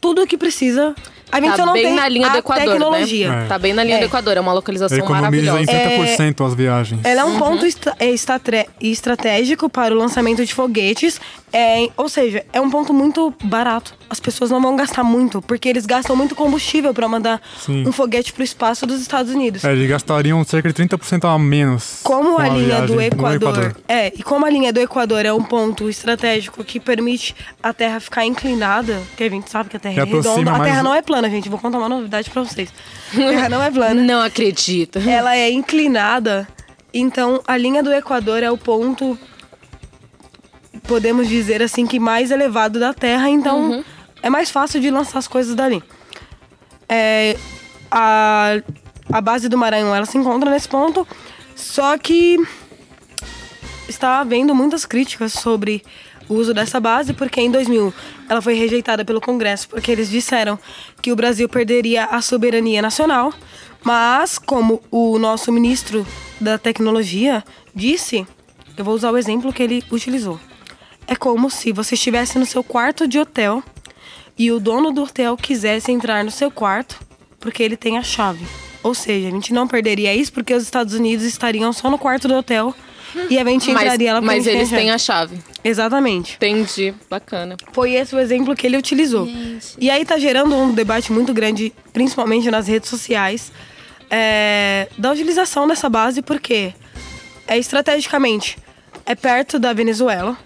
[0.00, 0.94] tudo o que precisa.
[1.32, 3.28] A gente Tá só não bem tem na linha a do Equador, tecnologia.
[3.28, 3.44] né?
[3.44, 3.48] É.
[3.48, 4.00] Tá bem na linha É.
[4.00, 4.36] do Equador.
[4.36, 5.72] É uma localização Economiza em maravilhosa.
[6.06, 7.00] 30% as viagens.
[7.04, 7.34] Ela é Uhum.
[7.34, 11.20] um ponto estra- é, estra- estratégico para o lançamento de foguetes.
[11.56, 13.94] É, ou seja, é um ponto muito barato.
[14.10, 17.86] As pessoas não vão gastar muito, porque eles gastam muito combustível para mandar Sim.
[17.86, 19.64] um foguete para o espaço dos Estados Unidos.
[19.64, 22.00] É, eles gastariam cerca de 30% a menos.
[22.02, 25.32] Como com a linha do no Equador, é, e como a linha do Equador é
[25.32, 29.80] um ponto estratégico que permite a Terra ficar inclinada, que a gente sabe que a
[29.80, 31.48] Terra Que é redonda, a Terra não é plana, gente.
[31.48, 32.68] Vou contar uma novidade para vocês.
[33.12, 34.02] A Terra não é plana.
[34.14, 34.98] Não acredito.
[34.98, 36.48] ela é inclinada,
[36.92, 39.16] então a linha do Equador é o ponto,
[40.86, 43.84] podemos dizer assim, que mais elevado da Terra, então
[44.22, 45.82] é mais fácil de lançar as coisas dali.
[46.88, 47.36] É,
[47.90, 48.56] a,
[49.12, 51.06] a base do Maranhão ela se encontra nesse ponto,
[51.54, 52.38] só que
[53.88, 55.82] está havendo muitas críticas sobre
[56.28, 57.92] o uso dessa base, porque em 2000
[58.28, 60.58] ela foi rejeitada pelo Congresso, porque eles disseram
[61.02, 63.32] que o Brasil perderia a soberania nacional,
[63.82, 66.06] mas como o nosso ministro
[66.40, 68.26] da tecnologia disse,
[68.76, 70.40] eu vou usar o exemplo que ele utilizou.
[71.06, 73.62] É como se você estivesse no seu quarto de hotel
[74.38, 76.98] e o dono do hotel quisesse entrar no seu quarto
[77.38, 78.46] porque ele tem a chave.
[78.82, 82.26] Ou seja, a gente não perderia isso porque os Estados Unidos estariam só no quarto
[82.26, 82.74] do hotel
[83.30, 85.38] e a gente Mas, entraria lá mas a gente eles tem têm a chave.
[85.62, 86.36] Exatamente.
[86.36, 86.94] Entendi.
[87.08, 87.56] Bacana.
[87.72, 89.26] Foi esse o exemplo que ele utilizou.
[89.26, 89.76] Gente.
[89.78, 93.52] E aí tá gerando um debate muito grande, principalmente nas redes sociais,
[94.10, 96.74] é, da utilização dessa base, porque
[97.46, 98.58] é estrategicamente
[99.06, 100.36] é perto da Venezuela.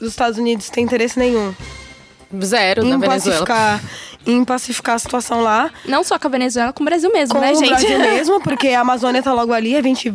[0.00, 1.54] Os Estados Unidos têm interesse nenhum
[2.44, 3.44] Zero na em Venezuela.
[3.46, 3.82] pacificar,
[4.26, 5.70] em pacificar a situação lá.
[5.84, 7.68] Não só com a Venezuela, com o Brasil mesmo, Com né, o gente?
[7.68, 10.14] Brasil mesmo, porque a Amazônia tá logo ali, a gente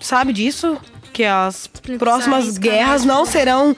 [0.00, 0.76] sabe disso,
[1.12, 1.68] que as
[1.98, 3.74] próximas guerras não serão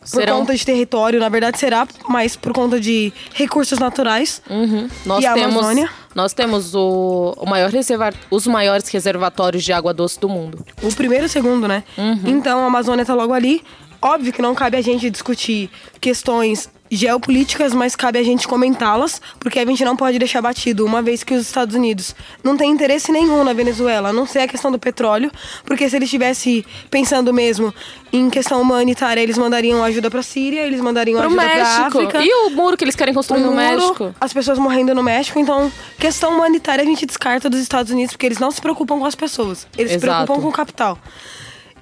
[0.00, 4.40] por Serão- conta de território, na verdade será, mas por conta de recursos naturais.
[4.48, 4.88] Uhum.
[5.04, 5.90] Nós E a temos, Amazônia?
[6.14, 10.64] nós temos o, o maior reserva, os maiores reservatórios de água doce do mundo.
[10.82, 11.84] O primeiro e o segundo, né?
[11.96, 12.20] Uhum.
[12.26, 13.62] Então a Amazônia tá logo ali.
[14.00, 15.70] Óbvio que não cabe a gente discutir
[16.00, 21.02] questões geopolíticas, mas cabe a gente comentá-las, porque a gente não pode deixar batido, uma
[21.02, 24.48] vez que os Estados Unidos não tem interesse nenhum na Venezuela, a não ser a
[24.48, 25.30] questão do petróleo,
[25.64, 27.74] porque se eles estivessem pensando mesmo
[28.12, 31.98] em questão humanitária, eles mandariam ajuda pra Síria, eles mandariam Pro ajuda pra México.
[31.98, 32.24] África.
[32.24, 34.14] E o muro que eles querem construir o no muro, México?
[34.20, 38.26] As pessoas morrendo no México, então, questão humanitária a gente descarta dos Estados Unidos, porque
[38.26, 39.66] eles não se preocupam com as pessoas.
[39.76, 40.24] Eles se Exato.
[40.24, 40.98] preocupam com o capital.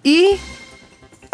[0.04, 0.38] E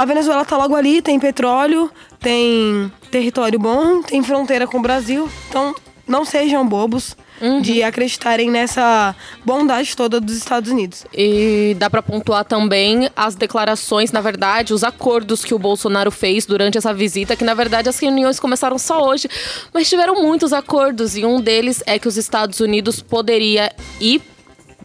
[0.03, 1.89] a Venezuela tá logo ali, tem petróleo,
[2.19, 5.29] tem território bom, tem fronteira com o Brasil.
[5.49, 5.75] Então,
[6.09, 7.61] não sejam bobos Uhum.
[7.61, 11.05] de acreditarem nessa bondade toda dos Estados Unidos.
[11.13, 16.47] E dá pra pontuar também as declarações, na verdade, os acordos que o Bolsonaro fez
[16.47, 19.29] durante essa visita, que na verdade as reuniões começaram só hoje,
[19.75, 24.23] mas tiveram muitos acordos e um deles é que os Estados Unidos poderia ir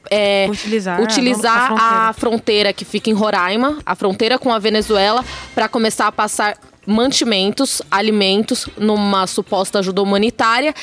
[0.10, 4.60] é, Utilizar a- utilizar a a, fronteira que fica em Roraima, a fronteira com a
[4.60, 5.24] Venezuela,
[5.56, 10.74] para começar a passar mantimentos, alimentos numa suposta ajuda humanitária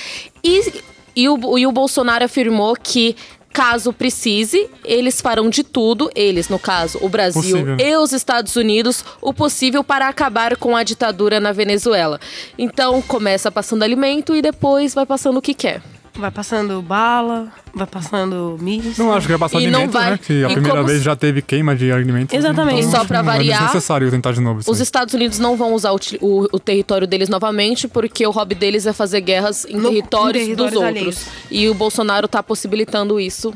[0.42, 0.82] e
[1.16, 3.14] E o, e o Bolsonaro afirmou que.
[3.56, 7.76] Caso precise, eles farão de tudo, eles, no caso, o Brasil Possível.
[7.78, 12.18] e os Estados Unidos, o possível para acabar com a ditadura na Venezuela.
[12.58, 15.80] Então, começa passando alimento e depois vai passando o que quer.
[16.16, 19.04] Vai passando bala, vai passando míssil.
[19.04, 20.18] Não acho que vai passar E não alimento, vai- né?
[20.24, 22.32] Que a e primeira vez se- já teve queima de alimentos.
[22.32, 22.78] Exatamente.
[22.78, 24.82] então E só pra não é variar, necessário tentar de novo isso Os aí.
[24.84, 28.86] Estados Unidos não vão usar o, o- o território deles novamente, porque o hobby deles
[28.86, 31.16] é fazer guerras em No- em territórios, territórios dos alheios.
[31.16, 31.34] outros.
[31.50, 33.52] E o Bolsonaro tá possibilitando isso.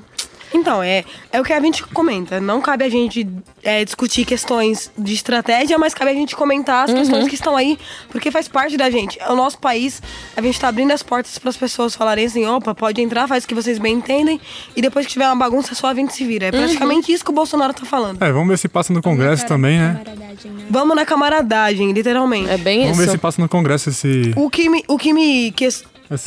[0.53, 2.41] Então, é, é o que a gente comenta.
[2.41, 3.29] Não cabe a gente
[3.63, 7.79] é, discutir questões de estratégia, mas cabe a gente comentar as questões que estão aí,
[8.09, 9.19] porque faz parte da gente.
[9.21, 10.01] É o nosso país,
[10.37, 13.45] a gente tá abrindo as portas para as pessoas falarem assim: opa, pode entrar, faz
[13.45, 14.41] o que vocês bem entendem,
[14.77, 16.47] e depois que tiver uma bagunça só a gente se vira.
[16.47, 18.23] É praticamente isso que o Bolsonaro tá falando.
[18.23, 19.89] É, vamos ver se passa no Congresso também, né?
[19.89, 20.37] Né?
[20.71, 22.51] Vamos na camaradagem, literalmente.
[22.51, 23.07] É bem Vamos isso.
[23.07, 24.33] ver se passa no Congresso esse.
[24.37, 24.85] O que me.
[24.89, 25.85] O que me que, esse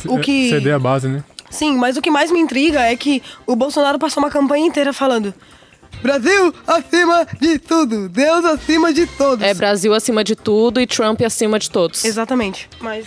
[0.07, 1.23] o que- CD a base, né?
[1.51, 4.91] Sim, mas o que mais me intriga é que o Bolsonaro passou uma campanha inteira
[4.93, 5.31] falando:
[6.01, 9.45] Brasil acima de tudo, Deus acima de todos.
[9.45, 12.03] É Brasil acima de tudo e Trump acima de todos.
[12.03, 12.67] Exatamente.
[12.79, 13.05] Mas.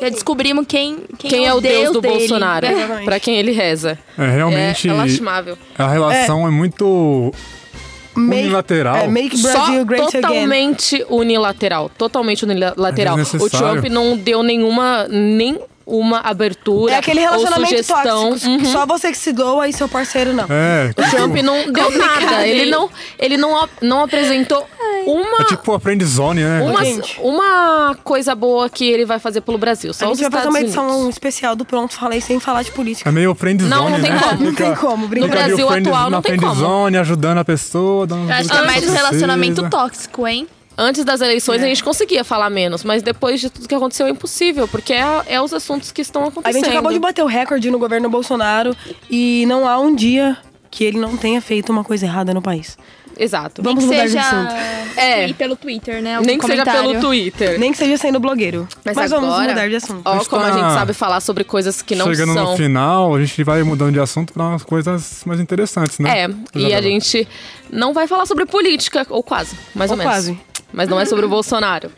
[0.00, 2.18] Já descobrimos quem, quem, Quem é o Deus, do dele.
[2.20, 2.64] Bolsonaro?
[2.64, 3.04] Exatamente.
[3.04, 3.98] Pra quem ele reza.
[4.16, 4.88] É, realmente.
[4.88, 5.58] É, é lastimável.
[5.76, 7.34] a relação é, muito
[8.14, 8.96] Make- unilateral.
[8.96, 10.20] É, make Só Brazil great again.
[10.22, 11.90] totalmente unilateral.
[11.98, 13.18] Totalmente unilateral.
[13.18, 13.50] É o.
[13.50, 15.06] Trump não deu nenhuma.
[15.08, 15.58] Nem
[15.90, 18.30] uma abertura É aquele ou relacionamento sugestão.
[18.30, 18.50] tóxico.
[18.50, 18.58] Uhum.
[18.58, 20.44] que Só você que se doa e seu parceiro não.
[20.48, 22.46] É, O Trump não deu nada.
[22.46, 22.88] Ele não,
[23.18, 24.66] ele não, não apresentou
[25.06, 26.60] uma, é tipo a friend zone, né?
[26.62, 26.80] uma,
[27.18, 29.92] uma coisa boa que ele vai fazer pelo Brasil.
[29.94, 31.14] Só a os gente vai fazer Estados uma edição Unidos.
[31.14, 33.08] especial do Pronto Falei sem falar de política.
[33.08, 34.20] É meio friend zone, Não, não tem né?
[34.20, 34.42] como.
[34.44, 36.54] Não tem como, No Brasil atual não tem como.
[36.54, 40.46] zone, ajudando a pessoa, dando Eu acho que é mais um relacionamento tóxico, hein?
[40.82, 41.64] Antes das eleições É.
[41.66, 45.04] a gente conseguia falar menos, mas depois de tudo que aconteceu é impossível, porque é,
[45.26, 46.64] é os assuntos que estão A acontecendo.
[46.64, 48.74] gente acabou de bater o recorde no governo Bolsonaro
[49.10, 50.38] e não há um dia
[50.70, 52.78] que ele não tenha feito uma coisa errada no país.
[53.18, 53.60] Exato.
[53.62, 54.98] Vamos Nem que mudar de seja assunto.
[54.98, 55.28] É.
[55.28, 56.14] e pelo Twitter, né?
[56.16, 56.90] Algum Nem que seja comentário.
[56.90, 57.58] pelo Twitter.
[57.60, 58.66] Nem que seja sendo blogueiro.
[58.82, 60.00] Mas, Mas, vamos agora, mudar de assunto.
[60.06, 62.52] Ó, como a Está gente sabe falar sobre coisas que não Chegando são.
[62.52, 66.22] no final, a gente vai mudando de assunto para umas coisas mais interessantes, né?
[66.24, 67.28] É, e a gente
[67.70, 70.12] não vai falar sobre política, ou quase, mais ou, Ou menos.
[70.14, 70.40] quase.
[70.72, 71.90] Mas não é sobre o Bolsonaro.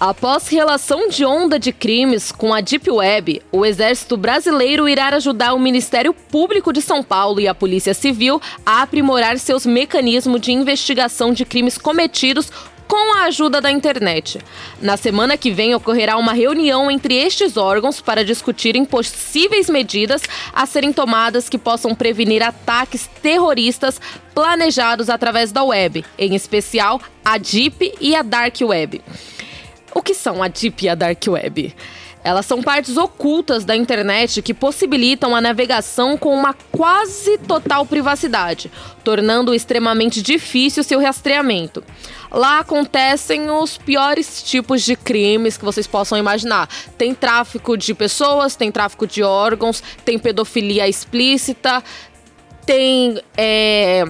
[0.00, 5.52] Após relação de onda de crimes com a Deep Web, o Exército Brasileiro irá ajudar
[5.52, 10.52] o Ministério Público de São Paulo e a Polícia Civil a aprimorar seus mecanismos de
[10.52, 12.50] investigação de crimes cometidos
[12.90, 14.40] com a ajuda da internet.
[14.82, 20.22] Na semana que vem ocorrerá uma reunião entre estes órgãos para discutirem possíveis medidas
[20.52, 24.00] a serem tomadas que possam prevenir ataques terroristas
[24.34, 29.00] planejados através da web, em especial a Deep e a Dark Web.
[29.94, 31.72] O que são a Deep e a Dark Web?
[32.22, 38.70] Elas são partes ocultas da internet que possibilitam a navegação com uma quase total privacidade,
[39.02, 41.82] tornando extremamente difícil seu rastreamento.
[42.30, 46.68] Lá acontecem os piores tipos de crimes que vocês possam imaginar.
[46.96, 51.82] Tem tráfico de pessoas, tem tráfico de órgãos, tem pedofilia explícita,
[52.64, 54.04] tem é,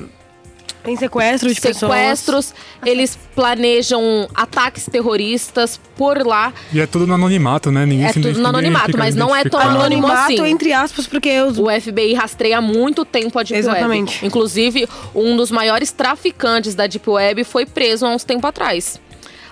[0.83, 1.93] Tem sequestro de pessoas.
[1.93, 2.55] sequestros,
[2.85, 6.53] eles planejam ataques terroristas por lá.
[6.73, 7.85] E é tudo no anonimato, né?
[7.85, 10.51] Ninguém É tudo no anonimato, mas não é tão anônimo Anonimato, assim.
[10.51, 11.59] entre aspas, porque os...
[11.59, 14.15] O FBI rastreia há muito tempo a Deep Exatamente.
[14.17, 14.27] Web.
[14.27, 18.99] Inclusive, um dos maiores traficantes da Deep Web foi preso há uns tempo atrás.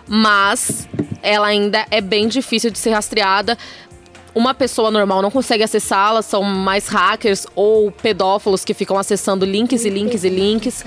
[0.06, 0.88] Mas
[1.22, 3.58] ela ainda é bem difícil de ser rastreada.
[4.38, 9.84] Uma pessoa normal não consegue acessá-la, são mais hackers ou pedófilos que ficam acessando links
[9.84, 10.84] e links e links.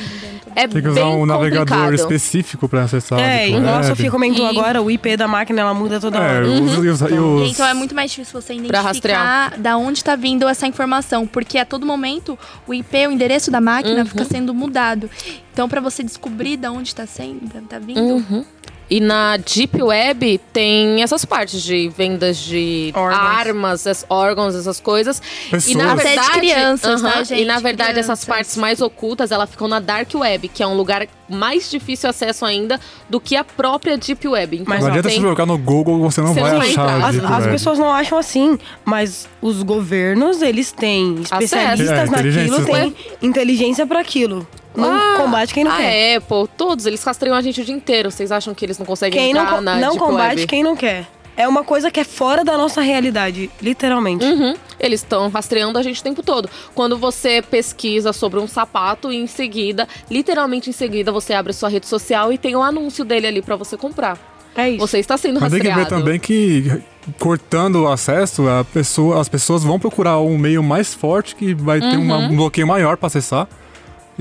[0.56, 1.94] É Tem que bem usar um navegador complicado.
[1.96, 3.20] específico pra acessar.
[3.20, 3.84] É, tipo, igual a.
[3.84, 6.48] Sofia comentou E- agora, o IP da máquina ela muda toda É, hora.
[6.50, 9.60] os, e os, e os- Então é muito mais difícil você identificar rastrear.
[9.60, 13.60] da onde tá vindo essa informação, porque a todo momento o IP, o endereço da
[13.60, 15.10] máquina, fica sendo mudado.
[15.54, 18.46] Então para você descobrir da onde tá sendo, tá vindo, Uhum.
[18.94, 23.22] E na Deep Web tem essas partes de vendas de Órgãos.
[23.22, 25.22] armas, es- órgãos, essas coisas.
[25.66, 26.00] E na Pessoas.
[26.02, 27.42] Até de verdade, crianças, tá, Aham, gente?
[27.42, 28.26] E na verdade essas Crianças.
[28.26, 32.44] partes mais ocultas, elas ficam na Dark Web, que é um lugar mais difícil acesso
[32.46, 32.78] ainda
[33.10, 34.58] do que a própria Deep Web.
[34.58, 36.70] Então, Mas Não adianta tem- se jogar no Google, você não Você vai não vai
[36.70, 37.04] achar.
[37.06, 37.16] As,
[37.46, 43.88] as pessoas não acham assim, mas os governos, eles têm especialistas É, naquilo, têm inteligência
[43.88, 44.46] pra aquilo.
[44.82, 46.16] Não Ah, combate quem não a quer.
[46.18, 48.12] Apple, todos, eles rastreiam a gente o dia inteiro.
[48.12, 50.48] Vocês acham que eles não conseguem Quem não, entrar co- na não combate Web?
[50.48, 51.08] quem não quer.
[51.38, 54.24] É uma coisa que é fora da nossa realidade, literalmente.
[54.26, 54.54] Uhum.
[54.80, 56.50] Eles estão rastreando a gente o tempo todo.
[56.76, 61.70] Quando você pesquisa sobre um sapato e em seguida, literalmente em seguida, você abre sua
[61.70, 64.18] rede social e tem um anúncio dele ali pra você comprar.
[64.54, 64.80] É isso.
[64.86, 66.04] Você está sendo Mas tem que ver rastreado.
[66.04, 66.82] também que
[67.18, 71.80] cortando o acesso, a pessoa, as pessoas vão procurar um meio mais forte que vai
[71.80, 73.48] ter uma- um bloqueio maior para acessar.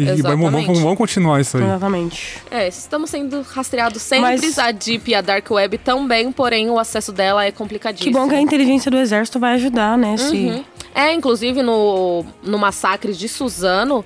[0.03, 1.65] E vão, vão continuar isso aí.
[1.65, 2.39] Exatamente.
[2.51, 4.23] É, estamos sendo rastreados sempre.
[4.41, 8.13] Mas- A Deep e a Dark Web também, porém o acesso dela é complicadíssimo.
[8.13, 10.17] Que bom que a inteligência do exército vai ajudar, né?
[10.17, 10.37] Se...
[10.37, 10.65] Uhum.
[10.95, 14.05] É, inclusive no, no massacre de Suzano,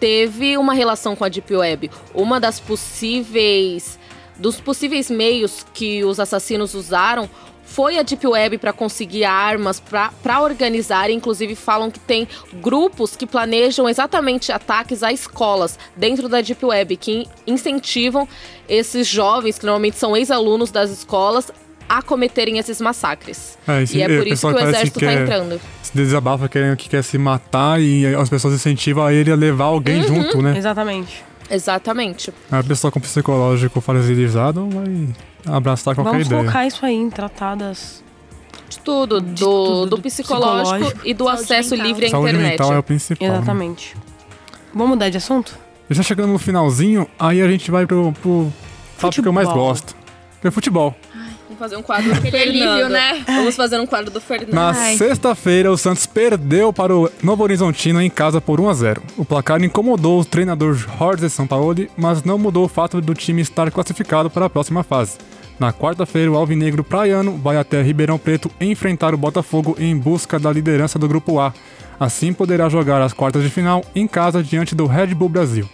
[0.00, 1.90] teve uma relação com a Deep Web.
[2.14, 3.98] Uma das possíveis.
[4.38, 7.28] Dos possíveis meios que os assassinos usaram
[7.74, 11.08] foi a Deep Web para conseguir armas, para organizar.
[11.10, 16.96] Inclusive, falam que tem grupos que planejam exatamente ataques a escolas dentro da Deep Web,
[16.96, 18.28] que incentivam
[18.68, 21.50] esses jovens, que normalmente são ex-alunos das escolas,
[21.88, 23.58] a cometerem esses massacres.
[23.68, 25.60] É, esse- e é é, por isso pessoal que o exército que está quer- entrando.
[25.82, 30.00] Se desabafa querendo que quer se matar e as pessoas incentivam ele a levar alguém
[30.02, 30.06] Uhum.
[30.22, 30.54] junto, né?
[30.54, 30.58] É.
[30.58, 31.24] Exatamente.
[31.50, 32.32] Exatamente.
[32.50, 35.08] A pessoa com psicológico fragilizado vai
[35.46, 36.40] abraçar qualquer Vamos ideia.
[36.42, 38.02] colocar isso aí em tratadas.
[38.68, 41.06] De tudo, do, tudo, do do psicológico, psicológico.
[41.06, 41.86] e do Saúde acesso mental.
[41.86, 42.50] livre à Saúde internet.
[42.52, 43.28] mental é o principal.
[43.28, 43.34] né?
[43.36, 43.96] Exatamente.
[44.72, 45.58] Vamos mudar de assunto?
[45.90, 48.50] Já chegando no finalzinho, aí a gente vai pro, pro
[48.98, 49.94] tópico que eu mais gosto.
[50.40, 50.94] Que é futebol.
[51.14, 51.31] Vamos
[51.62, 52.70] fazer um quadro do Aquele Fernando.
[52.70, 53.22] alívio, né?
[53.24, 54.52] Vamos fazer um quadro do Fernando.
[54.52, 59.02] Na sexta-feira, o Santos perdeu para o Novo Horizontino em casa por 1 a 0.
[59.16, 63.70] O placar incomodou o treinador Jorge Sampaoli, mas não mudou o fato do time estar
[63.70, 65.18] classificado para a próxima fase.
[65.56, 70.52] Na quarta-feira, o Alvinegro Praiano vai até Ribeirão Preto enfrentar o Botafogo em busca da
[70.52, 71.54] liderança do Grupo A.
[72.00, 75.68] Assim poderá jogar as quartas de final em casa diante do Red Bull Brasil.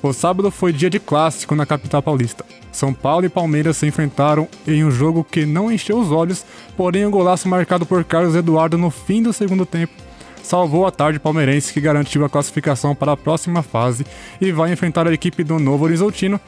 [0.00, 2.44] O sábado foi dia de clássico na capital paulista.
[2.70, 6.44] São Paulo e Palmeiras se enfrentaram em um jogo que não encheu os olhos,
[6.76, 10.08] porém o golaço marcado por Carlos Eduardo no fim do segundo tempo
[10.48, 14.06] salvou a tarde palmeirense que garantiu a classificação para a próxima fase
[14.40, 16.40] e vai enfrentar a equipe do Novo Horizontino.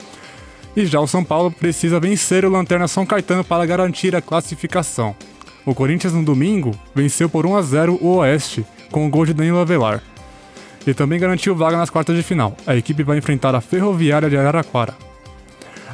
[0.75, 5.15] E já o São Paulo precisa vencer o Lanterna São Caetano para garantir a classificação.
[5.67, 9.35] O Corinthians no domingo venceu por 1 a 0 o Oeste com o gol de
[9.35, 10.03] Danilo Avelar
[10.87, 12.57] e também garantiu vaga nas quartas de final.
[12.67, 15.10] A equipe vai enfrentar a Ferroviária de Araraquara.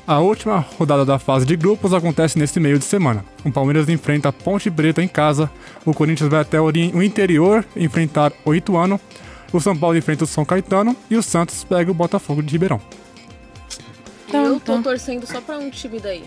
[0.07, 3.25] A última rodada da fase de grupos acontece neste meio de semana.
[3.45, 5.51] O Palmeiras enfrenta a Ponte Preta em casa,
[5.85, 6.71] o Corinthians vai até o
[7.03, 9.01] interior enfrentar o Ituano,
[9.53, 12.81] o São Paulo enfrenta o São Caetano e o Santos pega o Botafogo de Ribeirão.
[14.33, 16.25] Eu tô torcendo só pra um time daí.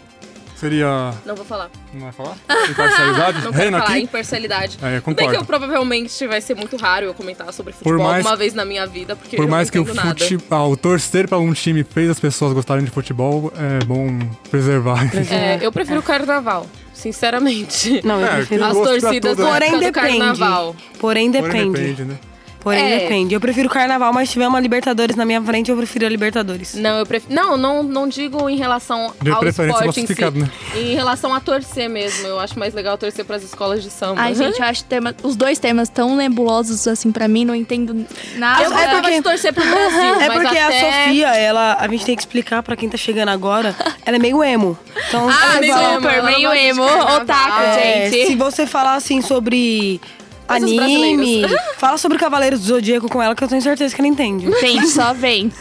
[0.60, 1.14] Seria.
[1.26, 1.70] Não vou falar.
[1.94, 2.36] Não vai falar?
[2.70, 3.38] Imparcialidade?
[3.44, 4.00] Não quero Reino falar aqui?
[4.04, 4.78] imparcialidade.
[4.82, 5.36] É, eu Tudo bem que concordo.
[5.36, 8.86] eu provavelmente vai ser muito raro eu comentar sobre futebol mais- uma vez na minha
[8.86, 10.10] vida, porque Por eu mais não que o, entendo nada.
[10.10, 10.38] fute...
[10.52, 14.20] ah, o torcer para um time fez as pessoas gostarem de futebol, é bom
[14.52, 15.10] preservar.
[15.32, 18.02] É, eu prefiro o carnaval, sinceramente.
[18.04, 18.66] Não, eu É, prefiro.
[18.66, 19.52] As torcidas tudo, né?
[19.52, 19.92] Porém, depende.
[19.92, 20.76] carnaval.
[21.00, 21.72] Porém, Porém, depende.
[21.80, 22.18] depende, né?
[22.62, 23.00] Porém, É.
[23.00, 23.34] depende.
[23.34, 26.76] Eu prefiro carnaval, mas se tiver uma Libertadores na minha frente, eu prefiro a Libertadores.
[26.76, 27.34] Não, eu prefiro.
[27.34, 30.22] Não, não, não digo em relação De ao preferência esporte em si.
[30.40, 30.50] né?
[30.76, 32.28] Em relação a torcer mesmo.
[32.28, 34.22] Eu acho mais legal torcer pras escolas de samba.
[34.22, 38.06] Ai, gente, eu acho tema- os dois temas tão nebulosos assim pra mim, não entendo
[38.36, 38.64] nada.
[38.64, 40.90] Eu gostava porque- de torcer pro Brasil, É mas porque até...
[41.02, 43.74] a Sofia, ela, a gente tem que explicar pra quem tá chegando agora,
[44.06, 44.78] ela é meio emo.
[45.08, 48.28] Então, Ah, emo, super, meio emo, otaku, É, gente.
[48.28, 50.02] se você falar assim sobre
[50.50, 51.44] anime,
[51.78, 54.50] fala sobre Cavaleiros do Zodíaco com ela, que eu tenho certeza que ela entende.
[54.60, 55.52] Gente, só vem.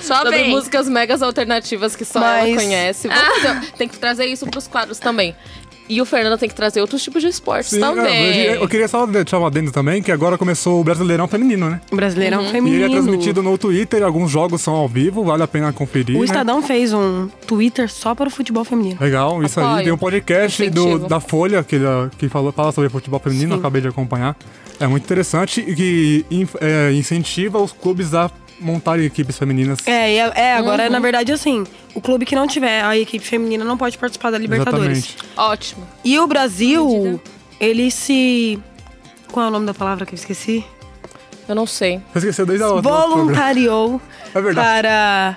[0.00, 0.50] Só Sobre vem.
[0.50, 3.08] músicas megas alternativas que só ela Mas- conhece.
[3.08, 5.34] Vamos fazer- tem que trazer isso pros quadros também.
[5.88, 8.06] E o Fernando tem que trazer outros tipos de esportes Sim, também.
[8.48, 11.80] é, eu queria só deixar um adendo também, que agora começou o Brasileirão Feminino, né?
[11.92, 12.48] O Brasileirão Uhum.
[12.48, 12.84] E feminino.
[12.84, 16.16] ele é transmitido no Twitter, alguns jogos são ao vivo, vale a pena conferir.
[16.16, 16.24] O né?
[16.24, 18.96] Estadão fez um Twitter só para o futebol feminino.
[19.00, 19.66] Legal, isso aí.
[19.66, 19.84] Apoio.
[19.84, 21.84] Tem um podcast do, da Folha, que, ele-
[22.18, 24.36] que falou, fala sobre futebol feminino, eu acabei de acompanhar.
[24.80, 26.26] É muito interessante e que
[26.60, 28.30] é, incentiva os clubes a
[28.60, 29.78] montarem equipes femininas.
[29.86, 30.90] É, é, é, agora, Uhum.
[30.90, 34.38] na verdade, assim, o clube que não tiver a equipe feminina não pode participar da
[34.38, 34.98] Libertadores.
[34.98, 35.28] Exatamente.
[35.36, 35.86] Ótimo.
[36.04, 37.20] E o Brasil,
[37.60, 38.58] ele se.
[39.32, 40.64] Qual é o nome da palavra que eu esqueci?
[41.48, 42.00] Eu não sei.
[42.12, 42.82] Você esqueceu desde a outra.
[42.90, 44.00] Voluntariou
[44.34, 44.66] É verdade.
[44.66, 45.36] para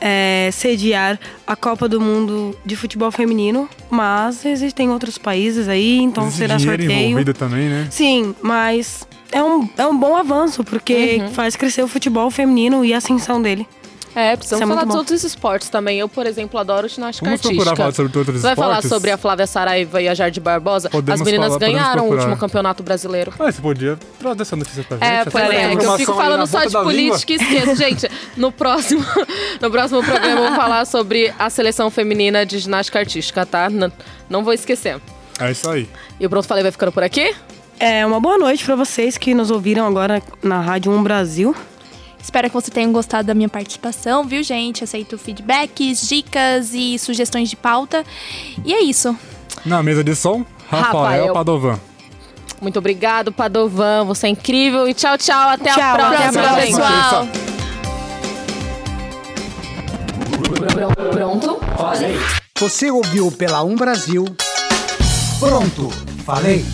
[0.00, 6.24] é, sediar a Copa do Mundo de futebol feminino, mas existem outros países aí, então
[6.24, 6.92] Existe será sorteio.
[6.92, 7.88] envolvido também, né?
[7.90, 11.30] Sim, mas é um, é um bom avanço, porque Uhum.
[11.30, 13.66] faz crescer o futebol feminino e a ascensão dele.
[14.14, 15.98] É, precisamos é falar dos outros esportes também.
[15.98, 17.62] Eu, por exemplo, adoro ginástica Vamos artística.
[17.62, 20.88] procurar falar sobre outros Você vai falar sobre a Flávia Saraiva e a Jardim Barbosa?
[20.88, 23.30] Podemos As meninas falar, ganharam o último campeonato brasileiro.
[23.38, 25.06] Ah, você podia trazer essa notícia pra gente.
[25.06, 26.84] É, pois é, que eu fico falando só de da língua.
[26.84, 27.76] política e esqueço.
[27.76, 29.04] Gente, no próximo,
[29.60, 33.68] no próximo programa eu vou falar sobre a seleção feminina de ginástica artística, tá?
[33.68, 33.92] Não,
[34.30, 34.98] não vou esquecer.
[35.38, 35.86] É isso aí.
[36.18, 37.34] E o Pronto Falei vai ficando por aqui?
[37.78, 41.54] É uma boa noite para vocês que nos ouviram agora na Rádio 1 Brasil.
[42.22, 44.82] Espero que você tenham gostado da minha participação, viu, gente?
[44.82, 48.04] Aceito feedbacks, dicas e sugestões de pauta.
[48.64, 49.16] E é isso.
[49.64, 51.32] Na mesa de som, Rafael, Rafael.
[51.34, 51.80] Padovan.
[52.60, 54.04] Muito obrigado, Padovan.
[54.06, 54.88] Você é incrível.
[54.88, 55.50] E tchau, tchau.
[55.50, 56.62] Até Tchau, a até a próxima, próxima.
[56.62, 57.28] pessoal.
[61.12, 61.60] Pronto?
[62.58, 64.24] Você ouviu pela Um Brasil.
[65.38, 65.90] Pronto,
[66.24, 66.64] falei.